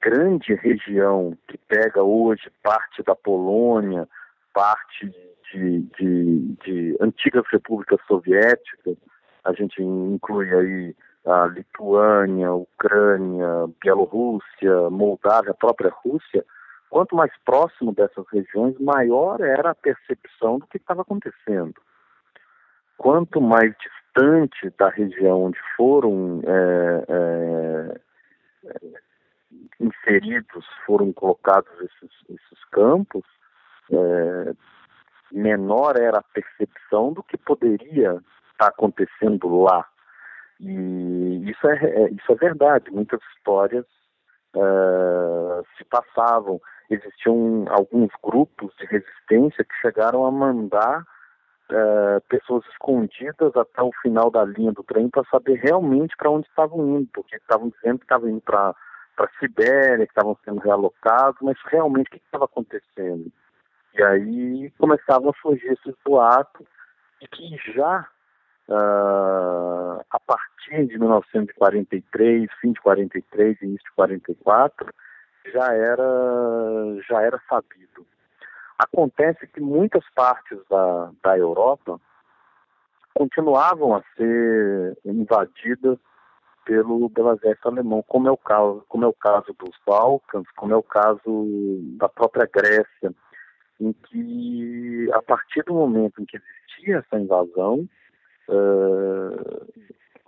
grande 0.00 0.54
região 0.54 1.36
que 1.48 1.58
pega 1.58 2.02
hoje 2.02 2.50
parte 2.62 3.02
da 3.02 3.14
Polônia, 3.14 4.08
parte 4.52 5.06
de, 5.52 5.80
de, 5.98 6.40
de 6.64 6.96
antigas 7.00 7.44
repúblicas 7.50 8.00
soviéticas, 8.06 8.96
a 9.44 9.52
gente 9.52 9.82
inclui 9.82 10.52
aí 10.54 10.96
a 11.26 11.46
Lituânia, 11.46 12.52
Ucrânia, 12.52 13.66
Bielorrússia, 13.82 14.90
Moldávia, 14.90 15.52
a 15.52 15.54
própria 15.54 15.90
Rússia, 15.90 16.44
quanto 16.90 17.16
mais 17.16 17.32
próximo 17.44 17.92
dessas 17.92 18.26
regiões, 18.32 18.78
maior 18.78 19.40
era 19.40 19.70
a 19.70 19.74
percepção 19.74 20.58
do 20.58 20.66
que 20.66 20.76
estava 20.76 21.02
acontecendo. 21.02 21.74
Quanto 22.96 23.40
mais 23.40 23.74
distante 23.78 24.70
da 24.78 24.88
região 24.88 25.44
onde 25.44 25.58
foram 25.76 26.40
é, 26.46 27.04
é, 27.08 28.00
inseridos, 29.80 30.64
foram 30.86 31.12
colocados 31.12 31.72
esses, 31.80 32.10
esses 32.28 32.64
campos, 32.70 33.24
é, 33.90 34.54
menor 35.32 35.96
era 35.96 36.18
a 36.18 36.22
percepção 36.22 37.12
do 37.12 37.22
que 37.22 37.36
poderia 37.36 38.22
estar 38.54 38.68
acontecendo 38.68 39.62
lá. 39.62 39.86
E 40.60 41.50
isso 41.50 41.68
é, 41.68 41.84
é, 41.84 42.10
isso 42.10 42.32
é 42.32 42.34
verdade. 42.34 42.90
Muitas 42.90 43.20
histórias 43.36 43.84
uh, 44.56 45.64
se 45.76 45.84
passavam. 45.84 46.60
Existiam 46.88 47.64
alguns 47.68 48.10
grupos 48.22 48.72
de 48.78 48.86
resistência 48.86 49.64
que 49.64 49.74
chegaram 49.80 50.24
a 50.24 50.30
mandar 50.30 51.00
uh, 51.00 52.20
pessoas 52.28 52.64
escondidas 52.66 53.54
até 53.56 53.82
o 53.82 53.90
final 54.02 54.30
da 54.30 54.44
linha 54.44 54.72
do 54.72 54.82
trem 54.84 55.08
para 55.08 55.24
saber 55.24 55.54
realmente 55.56 56.14
para 56.16 56.30
onde 56.30 56.46
estavam 56.46 56.98
indo, 56.98 57.08
porque 57.12 57.36
estavam 57.36 57.70
dizendo 57.70 57.98
que 57.98 58.04
estavam 58.04 58.28
indo 58.28 58.40
para 58.40 58.74
para 59.16 59.30
Sibéria, 59.38 60.04
que 60.06 60.10
estavam 60.10 60.36
sendo 60.44 60.60
realocados, 60.60 61.40
mas 61.40 61.56
realmente 61.66 62.08
o 62.08 62.10
que 62.10 62.16
estava 62.16 62.46
acontecendo? 62.46 63.30
E 63.96 64.02
aí 64.02 64.70
começavam 64.76 65.30
a 65.30 65.40
surgir 65.40 65.68
esses 65.68 65.94
boatos 66.04 66.66
e 67.20 67.28
que 67.28 67.56
já 67.72 68.08
uh, 68.68 70.04
a 70.10 70.20
partir 70.26 70.86
de 70.86 70.98
1943, 70.98 72.50
fim 72.60 72.72
de 72.72 72.80
43, 72.80 73.62
início 73.62 73.84
de 73.84 73.94
44, 73.94 74.92
já 75.52 75.72
era, 75.74 76.02
já 77.08 77.22
era 77.22 77.40
sabido. 77.48 78.06
Acontece 78.78 79.46
que 79.46 79.60
muitas 79.60 80.04
partes 80.14 80.58
da, 80.68 81.10
da 81.22 81.38
Europa 81.38 82.00
continuavam 83.14 83.94
a 83.94 84.02
ser 84.16 84.98
invadidas 85.04 85.98
pelo, 86.64 87.08
pelo 87.10 87.32
exército 87.34 87.68
alemão, 87.68 88.02
como 88.06 88.28
é 88.28 88.32
o 88.32 88.36
caso, 88.36 88.84
como 88.88 89.04
é 89.04 89.08
o 89.08 89.12
caso 89.12 89.54
dos 89.58 89.76
Balcãs, 89.86 90.44
como 90.56 90.72
é 90.72 90.76
o 90.76 90.82
caso 90.82 91.20
da 91.98 92.08
própria 92.08 92.48
Grécia, 92.52 93.14
em 93.80 93.92
que 93.92 95.10
a 95.12 95.22
partir 95.22 95.62
do 95.64 95.74
momento 95.74 96.20
em 96.20 96.24
que 96.24 96.36
existia 96.36 96.98
essa 96.98 97.20
invasão, 97.20 97.88
uh, 98.48 99.66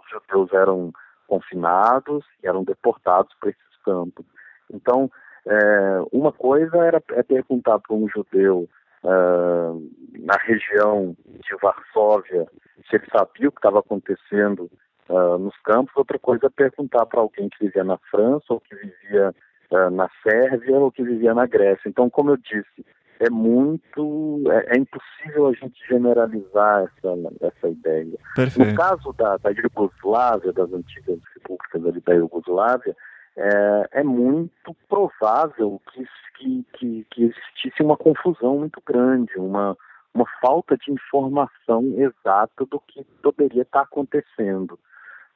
os 0.02 0.10
judeus 0.10 0.52
eram 0.52 0.92
confinados 1.26 2.24
e 2.42 2.46
eram 2.46 2.64
deportados 2.64 3.34
para 3.40 3.50
esses 3.50 3.82
campos. 3.84 4.24
Então, 4.72 5.10
é, 5.46 6.02
uma 6.12 6.32
coisa 6.32 6.76
era 6.78 7.02
é 7.12 7.22
perguntar 7.22 7.78
para 7.78 7.94
um 7.94 8.08
judeu 8.08 8.68
uh, 9.04 9.92
na 10.18 10.36
região 10.38 11.16
de 11.26 11.56
Varsóvia 11.62 12.46
se 12.88 12.96
ele 12.96 13.06
sabia 13.10 13.48
o 13.48 13.52
que 13.52 13.58
estava 13.58 13.80
acontecendo 13.80 14.70
uh, 15.08 15.38
nos 15.38 15.56
campos, 15.58 15.94
outra 15.96 16.18
coisa 16.18 16.46
é 16.46 16.50
perguntar 16.50 17.06
para 17.06 17.20
alguém 17.20 17.48
que 17.48 17.64
vivia 17.64 17.84
na 17.84 17.98
França, 18.10 18.44
ou 18.50 18.60
que 18.60 18.74
vivia 18.74 19.34
uh, 19.70 19.90
na 19.90 20.08
Sérvia, 20.22 20.76
ou 20.76 20.90
que 20.90 21.02
vivia 21.02 21.34
na 21.34 21.46
Grécia. 21.46 21.88
Então, 21.88 22.08
como 22.08 22.30
eu 22.30 22.36
disse, 22.36 22.84
é 23.20 23.30
muito. 23.30 24.42
É, 24.50 24.76
é 24.76 24.78
impossível 24.78 25.46
a 25.46 25.52
gente 25.52 25.78
generalizar 25.88 26.84
essa, 26.84 27.14
essa 27.40 27.68
ideia. 27.68 28.18
Perfeito. 28.34 28.70
No 28.70 28.76
caso 28.76 29.12
da, 29.14 29.36
da 29.38 29.50
Iugoslávia, 29.50 30.52
das 30.52 30.72
antigas 30.72 31.18
repúblicas 31.34 31.86
ali 31.86 32.00
da 32.00 32.14
Iugoslávia, 32.14 32.96
é, 33.36 33.88
é 34.00 34.02
muito 34.02 34.74
provável 34.88 35.80
que, 35.92 36.06
que, 36.38 36.66
que, 36.74 37.06
que 37.10 37.24
existisse 37.24 37.82
uma 37.82 37.96
confusão 37.96 38.58
muito 38.58 38.82
grande, 38.86 39.32
uma, 39.36 39.76
uma 40.14 40.26
falta 40.40 40.76
de 40.76 40.92
informação 40.92 41.82
exata 41.96 42.64
do 42.70 42.80
que 42.80 43.04
poderia 43.22 43.62
estar 43.62 43.82
acontecendo 43.82 44.78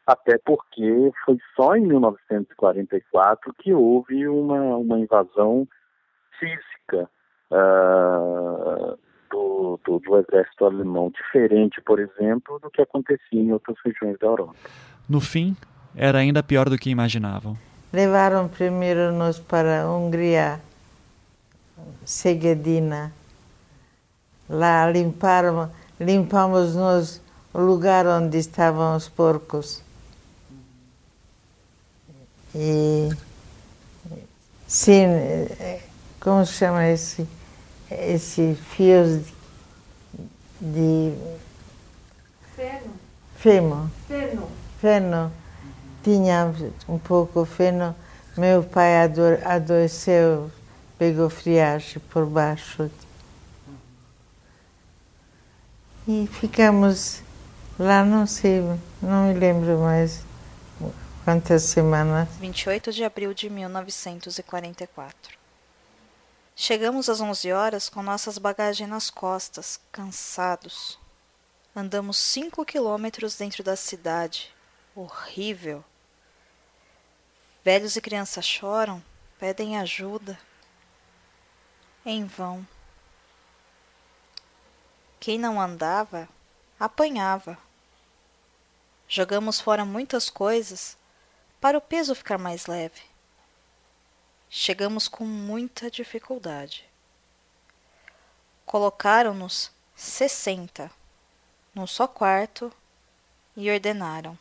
até 0.07 0.39
porque 0.39 1.13
foi 1.25 1.39
só 1.55 1.77
em 1.77 1.87
1944 1.87 3.55
que 3.55 3.73
houve 3.73 4.27
uma, 4.27 4.77
uma 4.77 4.99
invasão 4.99 5.69
física 6.39 7.09
uh, 7.51 8.99
do, 9.31 9.79
do, 9.85 9.99
do, 9.99 10.19
exército 10.19 10.65
alemão, 10.65 11.11
diferente, 11.11 11.81
por 11.81 11.99
exemplo, 11.99 12.59
do 12.61 12.71
que 12.71 12.83
acontecia 12.83 13.41
em 13.41 13.53
outras 13.53 13.77
regiões 13.85 14.19
da 14.19 14.27
Europa. 14.27 14.55
No 15.09 15.21
fim, 15.21 15.57
era 15.95 16.19
ainda 16.19 16.43
pior 16.43 16.69
do 16.69 16.79
que 16.79 16.91
imaginavam. 16.91 17.57
Levaram 17.93 18.49
primeiro-nos 18.49 19.39
para 19.39 19.83
a 19.83 19.91
Hungria, 19.91 20.61
Segedina. 22.05 23.13
Lá 24.49 24.91
limparam, 24.91 25.71
limpamos-nos 25.99 27.21
o 27.53 27.61
lugar 27.61 28.07
onde 28.07 28.39
estavam 28.39 28.97
os 28.97 29.09
porcos 29.09 29.83
e 32.55 33.11
sim, 34.67 35.07
como 36.19 36.45
se 36.45 36.55
chama 36.55 36.89
esse, 36.89 37.27
esse 37.91 38.55
fios 38.55 39.25
de, 40.61 41.13
feno. 42.57 42.95
Femo. 43.37 43.91
Feno. 44.07 44.49
Feno. 44.81 45.33
Tinha 46.03 46.55
um 46.89 46.99
pouco 46.99 47.45
feno. 47.45 47.95
Meu 48.37 48.63
pai 48.63 48.93
adoeceu, 49.45 50.51
pegou 50.99 51.29
friagem 51.29 52.01
por 52.11 52.27
baixo. 52.27 52.91
E 56.07 56.27
ficamos 56.27 57.23
lá, 57.79 58.05
não 58.05 58.27
sei, 58.27 58.63
não 59.03 59.29
me 59.29 59.35
lembro 59.35 59.79
mais 59.79 60.25
Quantas 61.25 61.63
semanas? 61.65 62.29
28 62.41 62.93
de 62.93 63.05
abril 63.05 63.35
de 63.35 63.51
1944. 63.51 65.40
Chegamos 66.63 67.09
às 67.09 67.23
11 67.23 67.53
horas 67.53 67.89
com 67.89 68.03
nossas 68.03 68.37
bagagens 68.37 68.87
nas 68.87 69.09
costas, 69.09 69.81
cansados. 69.91 70.99
Andamos 71.75 72.19
cinco 72.19 72.67
quilômetros 72.67 73.35
dentro 73.35 73.65
da 73.65 73.75
cidade. 73.77 74.55
Horrível. 74.95 75.83
Velhos 77.65 77.97
e 77.97 78.01
crianças 78.03 78.45
choram, 78.45 79.03
pedem 79.39 79.79
ajuda. 79.79 80.39
Em 82.05 82.27
vão. 82.27 82.69
Quem 85.19 85.39
não 85.39 85.59
andava, 85.59 86.29
apanhava. 86.79 87.57
Jogamos 89.09 89.63
fora 89.63 89.87
muitas 89.87 90.29
coisas 90.29 90.95
para 91.59 91.79
o 91.79 91.81
peso 91.81 92.15
ficar 92.15 92.37
mais 92.37 92.67
leve. 92.67 93.10
Chegamos 94.63 95.09
com 95.09 95.25
muita 95.25 95.91
dificuldade. 95.91 96.85
Colocaram-nos 98.67 99.71
sessenta 99.97 100.91
num 101.75 101.87
só 101.87 102.07
quarto 102.07 102.71
e 103.57 103.71
ordenaram: 103.71 104.39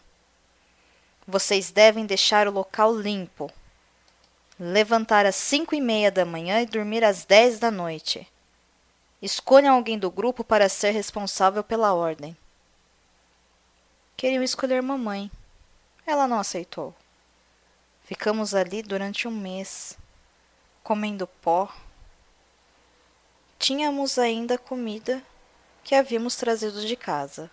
Vocês 1.25 1.71
devem 1.71 2.05
deixar 2.05 2.49
o 2.49 2.51
local 2.51 2.93
limpo, 2.93 3.49
levantar 4.59 5.25
às 5.25 5.37
cinco 5.37 5.73
e 5.73 5.79
meia 5.79 6.11
da 6.11 6.25
manhã 6.25 6.59
e 6.59 6.65
dormir 6.65 7.01
às 7.01 7.23
dez 7.23 7.57
da 7.57 7.71
noite. 7.71 8.27
Escolham 9.21 9.73
alguém 9.73 9.97
do 9.97 10.11
grupo 10.11 10.43
para 10.43 10.67
ser 10.67 10.91
responsável 10.91 11.63
pela 11.63 11.93
ordem. 11.93 12.35
Queriam 14.17 14.43
escolher 14.43 14.83
mamãe. 14.83 15.31
Ela 16.05 16.27
não 16.27 16.39
aceitou. 16.39 16.93
Ficamos 18.03 18.53
ali 18.53 18.83
durante 18.83 19.25
um 19.25 19.31
mês, 19.31 19.97
comendo 20.89 21.27
pó. 21.27 21.69
Tínhamos 23.59 24.17
ainda 24.17 24.57
comida 24.57 25.21
que 25.83 25.93
havíamos 25.93 26.35
trazido 26.35 26.83
de 26.83 26.95
casa. 26.95 27.51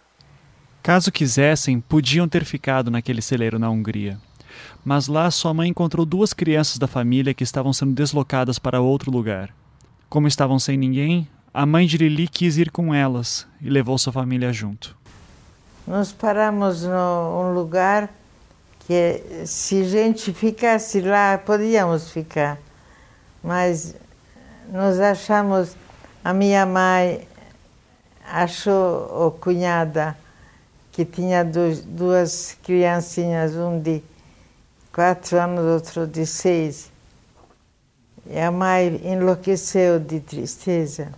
Caso 0.83 1.12
quisessem, 1.12 1.79
podiam 1.79 2.27
ter 2.27 2.46
ficado 2.46 2.90
naquele 2.90 3.20
celeiro 3.20 3.59
na 3.59 3.68
Hungria. 3.68 4.18
Mas 4.83 5.07
lá 5.07 5.31
sua 5.31 5.53
mãe 5.53 5.68
encontrou 5.68 6.07
duas 6.07 6.33
crianças 6.33 6.79
da 6.79 6.87
família 6.87 7.35
que 7.35 7.44
estavam 7.44 7.75
sendo 7.75 7.92
deslocadas 7.92 8.59
para 8.59 8.81
outro 8.81 9.11
lugar. 9.11 9.55
Como 10.09 10.27
estavam 10.27 10.59
sem 10.59 10.79
ninguém, 10.79 11.29
a 11.53 11.66
mãe 11.66 11.87
de 11.87 11.99
Lili 11.99 12.29
quis 12.29 12.57
ir 12.57 12.70
com 12.70 12.94
elas 12.94 13.46
e 13.61 13.68
levou 13.68 13.99
sua 13.99 14.14
família 14.14 14.51
junto. 14.51 14.96
Nós 15.87 16.11
paramos 16.11 16.85
num 16.85 17.53
lugar 17.53 18.09
que 18.87 19.44
se 19.44 19.83
a 19.83 19.88
gente 19.88 20.33
ficasse 20.33 21.03
lá, 21.03 21.37
podíamos 21.37 22.11
ficar. 22.11 22.64
Mas 23.46 23.94
nós 24.72 24.98
achamos, 24.98 25.76
a 26.24 26.35
minha 26.35 26.66
mãe 26.66 27.28
achou, 28.28 29.28
o 29.28 29.30
cunhada, 29.30 30.18
que 30.90 31.04
tinha 31.04 31.44
dois, 31.44 31.80
duas 31.80 32.59
criancinhas, 32.64 33.55
um 33.55 33.78
de 33.80 34.03
quatro 34.92 35.38
anos, 35.38 35.64
outro 35.64 36.09
de 36.09 36.26
seis. 36.26 36.90
E 38.28 38.36
a 38.36 38.51
mãe 38.51 39.01
enlouqueceu 39.05 40.01
de 40.01 40.18
tristeza. 40.18 41.12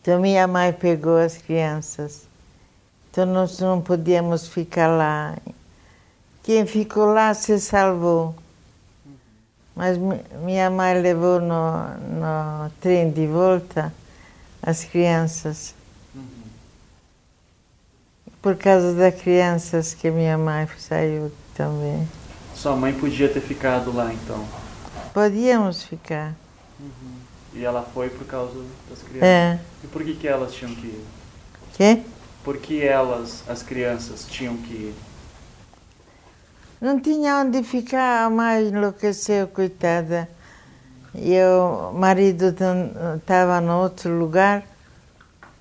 Então 0.00 0.20
minha 0.20 0.46
mãe 0.46 0.72
pegou 0.72 1.16
as 1.16 1.36
crianças. 1.36 2.28
Então 3.10 3.26
nós 3.26 3.58
não 3.58 3.80
podíamos 3.80 4.46
ficar 4.46 4.86
lá. 4.86 5.36
Quem 6.44 6.64
ficou 6.64 7.06
lá 7.06 7.34
se 7.34 7.58
salvou. 7.58 8.36
Mas 9.80 9.96
minha 10.42 10.68
mãe 10.68 11.00
levou 11.00 11.40
no, 11.40 11.88
no 11.88 12.70
trem 12.82 13.10
de 13.10 13.26
volta 13.26 13.90
as 14.62 14.84
crianças. 14.84 15.74
Por 18.42 18.56
causa 18.56 18.92
das 18.92 19.14
crianças 19.14 19.94
que 19.94 20.10
minha 20.10 20.36
mãe 20.36 20.68
saiu 20.76 21.32
também. 21.54 22.06
Sua 22.54 22.76
mãe 22.76 22.92
podia 22.92 23.26
ter 23.26 23.40
ficado 23.40 23.90
lá 23.90 24.12
então? 24.12 24.46
Podíamos 25.14 25.82
ficar. 25.82 26.34
Uhum. 26.78 27.14
E 27.54 27.64
ela 27.64 27.80
foi 27.80 28.10
por 28.10 28.26
causa 28.26 28.62
das 28.86 28.98
crianças? 28.98 29.22
É. 29.22 29.58
E 29.82 29.86
por 29.86 30.04
que, 30.04 30.14
que 30.14 30.28
elas 30.28 30.52
tinham 30.52 30.74
que 30.74 30.88
ir? 30.88 31.04
Quê? 31.72 32.02
Por 32.44 32.58
que 32.58 32.84
elas, 32.84 33.44
as 33.48 33.62
crianças, 33.62 34.26
tinham 34.28 34.58
que 34.58 34.74
ir? 34.74 34.94
Não 36.80 36.98
tinha 36.98 37.36
onde 37.36 37.62
ficar, 37.62 38.24
a 38.24 38.30
mãe 38.30 38.68
enlouqueceu, 38.68 39.46
coitada. 39.48 40.28
E 41.14 41.36
o 41.42 41.92
marido 41.92 42.54
estava 43.18 43.60
no 43.60 43.82
outro 43.82 44.16
lugar, 44.16 44.62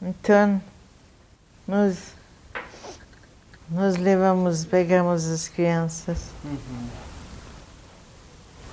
então 0.01 0.61
nós, 1.67 2.13
nós 3.69 3.97
levamos, 3.97 4.63
pegamos 4.63 5.27
as 5.27 5.49
crianças. 5.49 6.29
Uhum. 6.45 6.87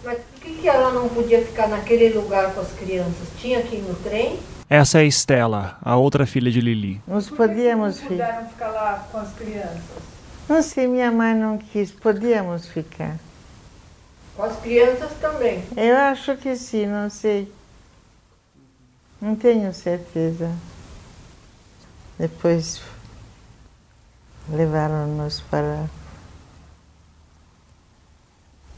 Mas 0.05 0.19
por 0.19 0.41
que, 0.41 0.55
que 0.55 0.69
ela 0.69 0.93
não 0.93 1.09
podia 1.09 1.45
ficar 1.45 1.67
naquele 1.67 2.11
lugar 2.11 2.55
com 2.55 2.61
as 2.61 2.71
crianças? 2.73 3.27
Tinha 3.41 3.61
que 3.63 3.77
ir 3.77 3.83
no 3.83 3.95
trem? 3.97 4.39
Essa 4.69 4.99
é 4.99 5.01
a 5.01 5.05
Estela, 5.05 5.79
a 5.83 5.97
outra 5.97 6.27
filha 6.27 6.51
de 6.51 6.61
Lili. 6.61 7.01
Nós 7.09 7.29
podíamos 7.29 7.99
Por 8.01 8.09
que 8.09 8.15
vocês 8.15 8.21
não 8.21 8.27
puderam 8.27 8.49
ficar 8.51 8.69
lá 8.69 9.09
com 9.11 9.19
as 9.19 9.33
crianças? 9.33 10.16
Não 10.49 10.63
sei, 10.63 10.87
minha 10.87 11.11
mãe 11.11 11.35
não 11.35 11.59
quis, 11.59 11.91
podíamos 11.91 12.67
ficar. 12.69 13.17
Com 14.37 14.45
as 14.45 14.57
crianças 14.61 15.13
também. 15.21 15.65
Eu 15.77 15.97
acho 15.97 16.37
que 16.37 16.55
sim, 16.57 16.87
não 16.87 17.11
sei. 17.11 17.53
Não 19.21 19.35
tenho 19.35 19.73
certeza. 19.75 20.53
Depois 22.19 22.81
levaram-nos 24.49 25.41
para 25.41 25.87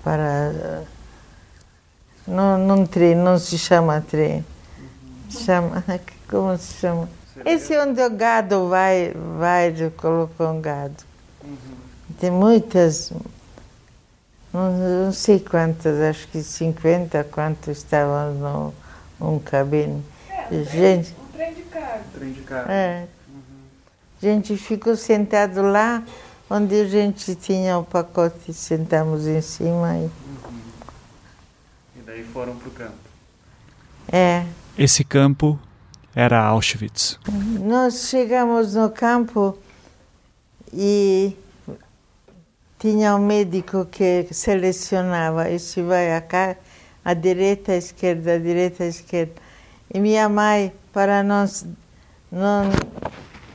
para 0.02 0.84
não, 2.26 2.56
não 2.56 2.86
trem, 2.86 3.14
não 3.14 3.38
se 3.38 3.58
chama 3.58 4.00
trem. 4.00 4.44
Chama, 5.28 5.84
como 6.30 6.56
se 6.56 6.74
chama? 6.74 7.08
Esse 7.44 7.74
é 7.74 7.82
onde 7.82 8.00
o 8.00 8.10
gado 8.10 8.68
vai, 8.68 9.12
vai 9.38 9.74
colocou 9.96 10.48
um 10.48 10.60
gado. 10.60 11.07
Tem 12.20 12.30
muitas, 12.30 13.12
não, 14.52 15.04
não, 15.04 15.12
sei 15.12 15.38
quantas, 15.38 16.00
acho 16.00 16.26
que 16.28 16.42
50 16.42 17.22
quantos 17.24 17.78
estavam 17.78 18.34
no 18.34 18.74
um 19.20 19.38
cabine. 19.38 20.02
É, 20.28 20.64
gente, 20.64 21.14
um 21.20 21.36
trem 21.36 21.54
de 21.54 21.62
carga. 21.62 22.04
Trem 22.14 22.32
de 22.32 22.40
carga. 22.42 22.72
É. 22.72 23.08
A 24.20 24.26
gente 24.26 24.56
ficou 24.56 24.96
sentado 24.96 25.62
lá 25.62 26.02
onde 26.50 26.80
a 26.80 26.88
gente 26.88 27.34
tinha 27.34 27.78
o 27.78 27.84
pacote, 27.84 28.52
sentamos 28.52 29.26
em 29.26 29.40
cima 29.40 29.96
e. 29.96 30.02
Uhum. 30.02 30.10
E 31.96 32.00
daí 32.04 32.24
foram 32.24 32.56
pro 32.56 32.70
campo. 32.70 33.08
É. 34.10 34.44
Esse 34.76 35.04
campo 35.04 35.58
era 36.14 36.42
Auschwitz. 36.42 37.18
Nós 37.60 38.08
chegamos 38.08 38.74
no 38.74 38.90
campo 38.90 39.56
e 40.72 41.36
tinha 42.78 43.14
um 43.16 43.18
médico 43.18 43.84
que 43.86 44.28
selecionava, 44.30 45.50
esse 45.50 45.82
vai 45.82 46.14
a 46.14 46.20
cá, 46.20 46.56
direita, 47.14 47.72
a 47.72 47.76
esquerda, 47.76 48.34
a 48.34 48.38
direita, 48.38 48.84
a 48.84 48.86
esquerda. 48.86 49.34
E 49.92 49.98
minha 49.98 50.28
mãe, 50.28 50.72
para 50.92 51.22
não, 51.22 51.44
não, 52.30 52.70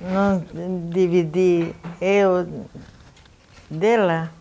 não 0.01 0.89
dividir 0.89 1.75
eu 2.01 2.67
dela, 3.69 4.31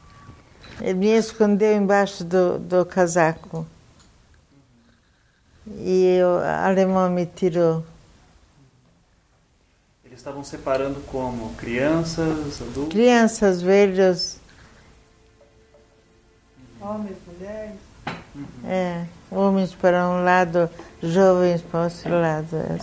me 0.81 1.09
escondeu 1.09 1.77
embaixo 1.77 2.25
do, 2.25 2.59
do 2.59 2.87
casaco. 2.87 3.67
E 5.67 6.19
o 6.23 6.39
alemão 6.67 7.09
me 7.11 7.25
tirou. 7.27 7.85
Eles 10.13 10.21
estavam 10.21 10.45
separando 10.45 11.01
como? 11.07 11.55
Crianças, 11.55 12.61
adultos? 12.61 12.93
Crianças, 12.93 13.63
velhos. 13.63 14.37
Homens, 16.79 17.17
mulheres. 17.27 17.79
Uhum. 18.35 18.45
É, 18.67 19.07
homens 19.31 19.75
para 19.75 20.07
um 20.11 20.23
lado, 20.23 20.69
jovens 21.03 21.63
para 21.63 21.81
o 21.81 21.85
outro 21.85 22.11
lado. 22.11 22.57
É. 22.57 22.79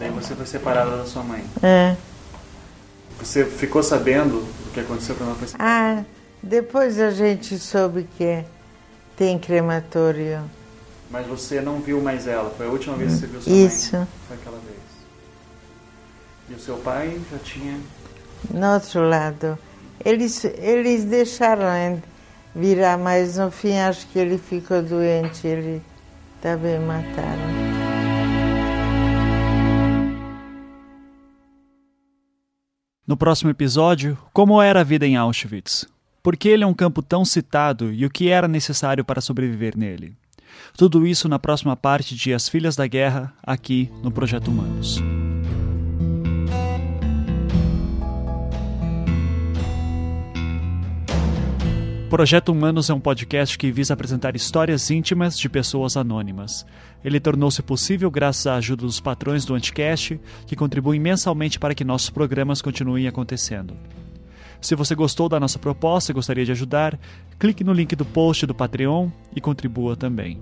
Daí 0.00 0.10
você 0.10 0.34
foi 0.34 0.44
separada 0.44 0.96
da 0.96 1.06
sua 1.06 1.22
mãe. 1.22 1.44
É. 1.62 1.96
Você 3.20 3.44
ficou 3.44 3.80
sabendo 3.84 4.38
o 4.66 4.70
que 4.74 4.80
aconteceu 4.80 5.14
quando 5.14 5.28
ela 5.28 5.38
foi 5.38 5.46
separada? 5.46 6.00
Ah, 6.00 6.04
depois 6.42 6.98
a 6.98 7.12
gente 7.12 7.60
soube 7.60 8.08
que 8.18 8.44
tem 9.16 9.38
crematório. 9.38 10.42
Mas 11.12 11.28
você 11.28 11.60
não 11.60 11.78
viu 11.80 12.00
mais 12.00 12.26
ela? 12.26 12.50
Foi 12.50 12.66
a 12.66 12.70
última 12.70 12.96
vez 12.96 13.12
que 13.12 13.18
você 13.20 13.26
viu 13.28 13.40
sua 13.40 13.52
Isso. 13.52 13.96
mãe? 13.96 14.08
Foi 14.26 14.36
aquela 14.36 14.58
vez. 14.58 14.75
E 16.48 16.54
o 16.54 16.58
seu 16.58 16.76
pai 16.78 17.20
já 17.30 17.38
tinha... 17.38 17.80
No 18.50 18.74
outro 18.74 19.08
lado. 19.08 19.58
Eles, 20.04 20.44
eles 20.44 21.04
deixaram 21.04 22.00
virar, 22.54 22.96
mas 22.96 23.36
no 23.36 23.50
fim 23.50 23.76
acho 23.78 24.06
que 24.08 24.18
ele 24.18 24.38
ficou 24.38 24.82
doente, 24.82 25.46
ele 25.46 25.82
também 26.40 26.78
mataram. 26.78 27.66
No 33.06 33.16
próximo 33.16 33.50
episódio, 33.50 34.18
como 34.32 34.60
era 34.60 34.80
a 34.80 34.84
vida 34.84 35.06
em 35.06 35.16
Auschwitz? 35.16 35.86
Por 36.22 36.36
que 36.36 36.48
ele 36.48 36.64
é 36.64 36.66
um 36.66 36.74
campo 36.74 37.02
tão 37.02 37.24
citado 37.24 37.92
e 37.92 38.04
o 38.04 38.10
que 38.10 38.28
era 38.30 38.48
necessário 38.48 39.04
para 39.04 39.20
sobreviver 39.20 39.76
nele? 39.76 40.16
Tudo 40.76 41.06
isso 41.06 41.28
na 41.28 41.38
próxima 41.38 41.76
parte 41.76 42.16
de 42.16 42.34
As 42.34 42.48
Filhas 42.48 42.74
da 42.74 42.86
Guerra, 42.86 43.32
aqui 43.42 43.90
no 44.02 44.10
Projeto 44.10 44.48
Humanos. 44.48 45.00
Projeto 52.08 52.50
Humanos 52.52 52.88
é 52.88 52.94
um 52.94 53.00
podcast 53.00 53.58
que 53.58 53.72
visa 53.72 53.92
apresentar 53.92 54.36
histórias 54.36 54.92
íntimas 54.92 55.36
de 55.36 55.48
pessoas 55.48 55.96
anônimas. 55.96 56.64
Ele 57.04 57.18
tornou-se 57.18 57.60
possível 57.62 58.08
graças 58.12 58.46
à 58.46 58.54
ajuda 58.54 58.82
dos 58.82 59.00
patrões 59.00 59.44
do 59.44 59.56
Anticast, 59.56 60.20
que 60.46 60.54
contribuem 60.54 61.00
mensalmente 61.00 61.58
para 61.58 61.74
que 61.74 61.84
nossos 61.84 62.08
programas 62.08 62.62
continuem 62.62 63.08
acontecendo. 63.08 63.76
Se 64.60 64.76
você 64.76 64.94
gostou 64.94 65.28
da 65.28 65.40
nossa 65.40 65.58
proposta 65.58 66.12
e 66.12 66.14
gostaria 66.14 66.44
de 66.44 66.52
ajudar, 66.52 66.96
clique 67.40 67.64
no 67.64 67.72
link 67.72 67.96
do 67.96 68.04
post 68.04 68.46
do 68.46 68.54
Patreon 68.54 69.10
e 69.34 69.40
contribua 69.40 69.96
também. 69.96 70.40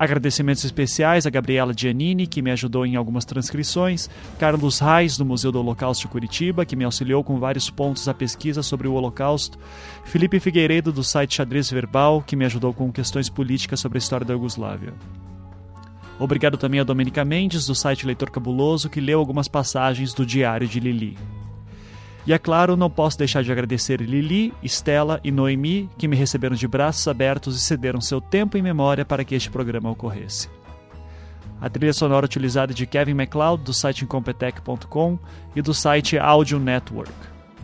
Agradecimentos 0.00 0.64
especiais 0.64 1.26
a 1.26 1.30
Gabriela 1.30 1.74
Giannini, 1.76 2.26
que 2.26 2.40
me 2.40 2.50
ajudou 2.50 2.86
em 2.86 2.96
algumas 2.96 3.26
transcrições, 3.26 4.08
Carlos 4.38 4.78
Reis, 4.78 5.18
do 5.18 5.26
Museu 5.26 5.52
do 5.52 5.60
Holocausto 5.60 6.06
de 6.06 6.08
Curitiba, 6.08 6.64
que 6.64 6.74
me 6.74 6.84
auxiliou 6.84 7.22
com 7.22 7.38
vários 7.38 7.68
pontos 7.68 8.06
da 8.06 8.14
pesquisa 8.14 8.62
sobre 8.62 8.88
o 8.88 8.94
Holocausto, 8.94 9.58
Felipe 10.06 10.40
Figueiredo, 10.40 10.90
do 10.90 11.04
site 11.04 11.34
Xadrez 11.34 11.70
Verbal, 11.70 12.22
que 12.26 12.34
me 12.34 12.46
ajudou 12.46 12.72
com 12.72 12.90
questões 12.90 13.28
políticas 13.28 13.78
sobre 13.78 13.98
a 13.98 14.00
história 14.00 14.24
da 14.24 14.32
Iugoslávia. 14.32 14.94
Obrigado 16.18 16.56
também 16.56 16.80
a 16.80 16.84
Domenica 16.84 17.22
Mendes, 17.22 17.66
do 17.66 17.74
site 17.74 18.06
Leitor 18.06 18.30
Cabuloso, 18.30 18.88
que 18.88 19.02
leu 19.02 19.18
algumas 19.18 19.48
passagens 19.48 20.14
do 20.14 20.24
Diário 20.24 20.66
de 20.66 20.80
Lili. 20.80 21.18
E 22.26 22.32
é 22.32 22.38
claro, 22.38 22.76
não 22.76 22.90
posso 22.90 23.18
deixar 23.18 23.42
de 23.42 23.50
agradecer 23.50 24.00
Lili, 24.00 24.52
Estela 24.62 25.20
e 25.24 25.30
Noemi, 25.30 25.88
que 25.96 26.06
me 26.06 26.16
receberam 26.16 26.54
de 26.54 26.68
braços 26.68 27.08
abertos 27.08 27.56
e 27.56 27.60
cederam 27.60 28.00
seu 28.00 28.20
tempo 28.20 28.56
e 28.56 28.62
memória 28.62 29.04
para 29.04 29.24
que 29.24 29.34
este 29.34 29.50
programa 29.50 29.90
ocorresse. 29.90 30.48
A 31.60 31.68
trilha 31.68 31.92
sonora 31.92 32.24
utilizada 32.24 32.72
é 32.72 32.74
de 32.74 32.86
Kevin 32.86 33.14
MacLeod, 33.14 33.62
do 33.62 33.72
site 33.72 34.04
Incompetech.com 34.04 35.18
e 35.54 35.60
do 35.60 35.74
site 35.74 36.18
Audio 36.18 36.58
Network. 36.58 37.12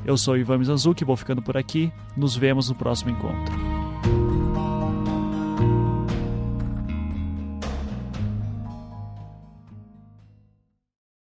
Eu 0.04 0.16
sou 0.16 0.36
Ivan 0.36 0.59
Mizanzuki, 0.59 1.04
vou 1.04 1.16
ficando 1.16 1.42
por 1.42 1.57
aqui. 1.57 1.90
Nos 2.16 2.36
vemos 2.36 2.68
no 2.68 2.74
próximo 2.74 3.11
encontro. 3.11 3.86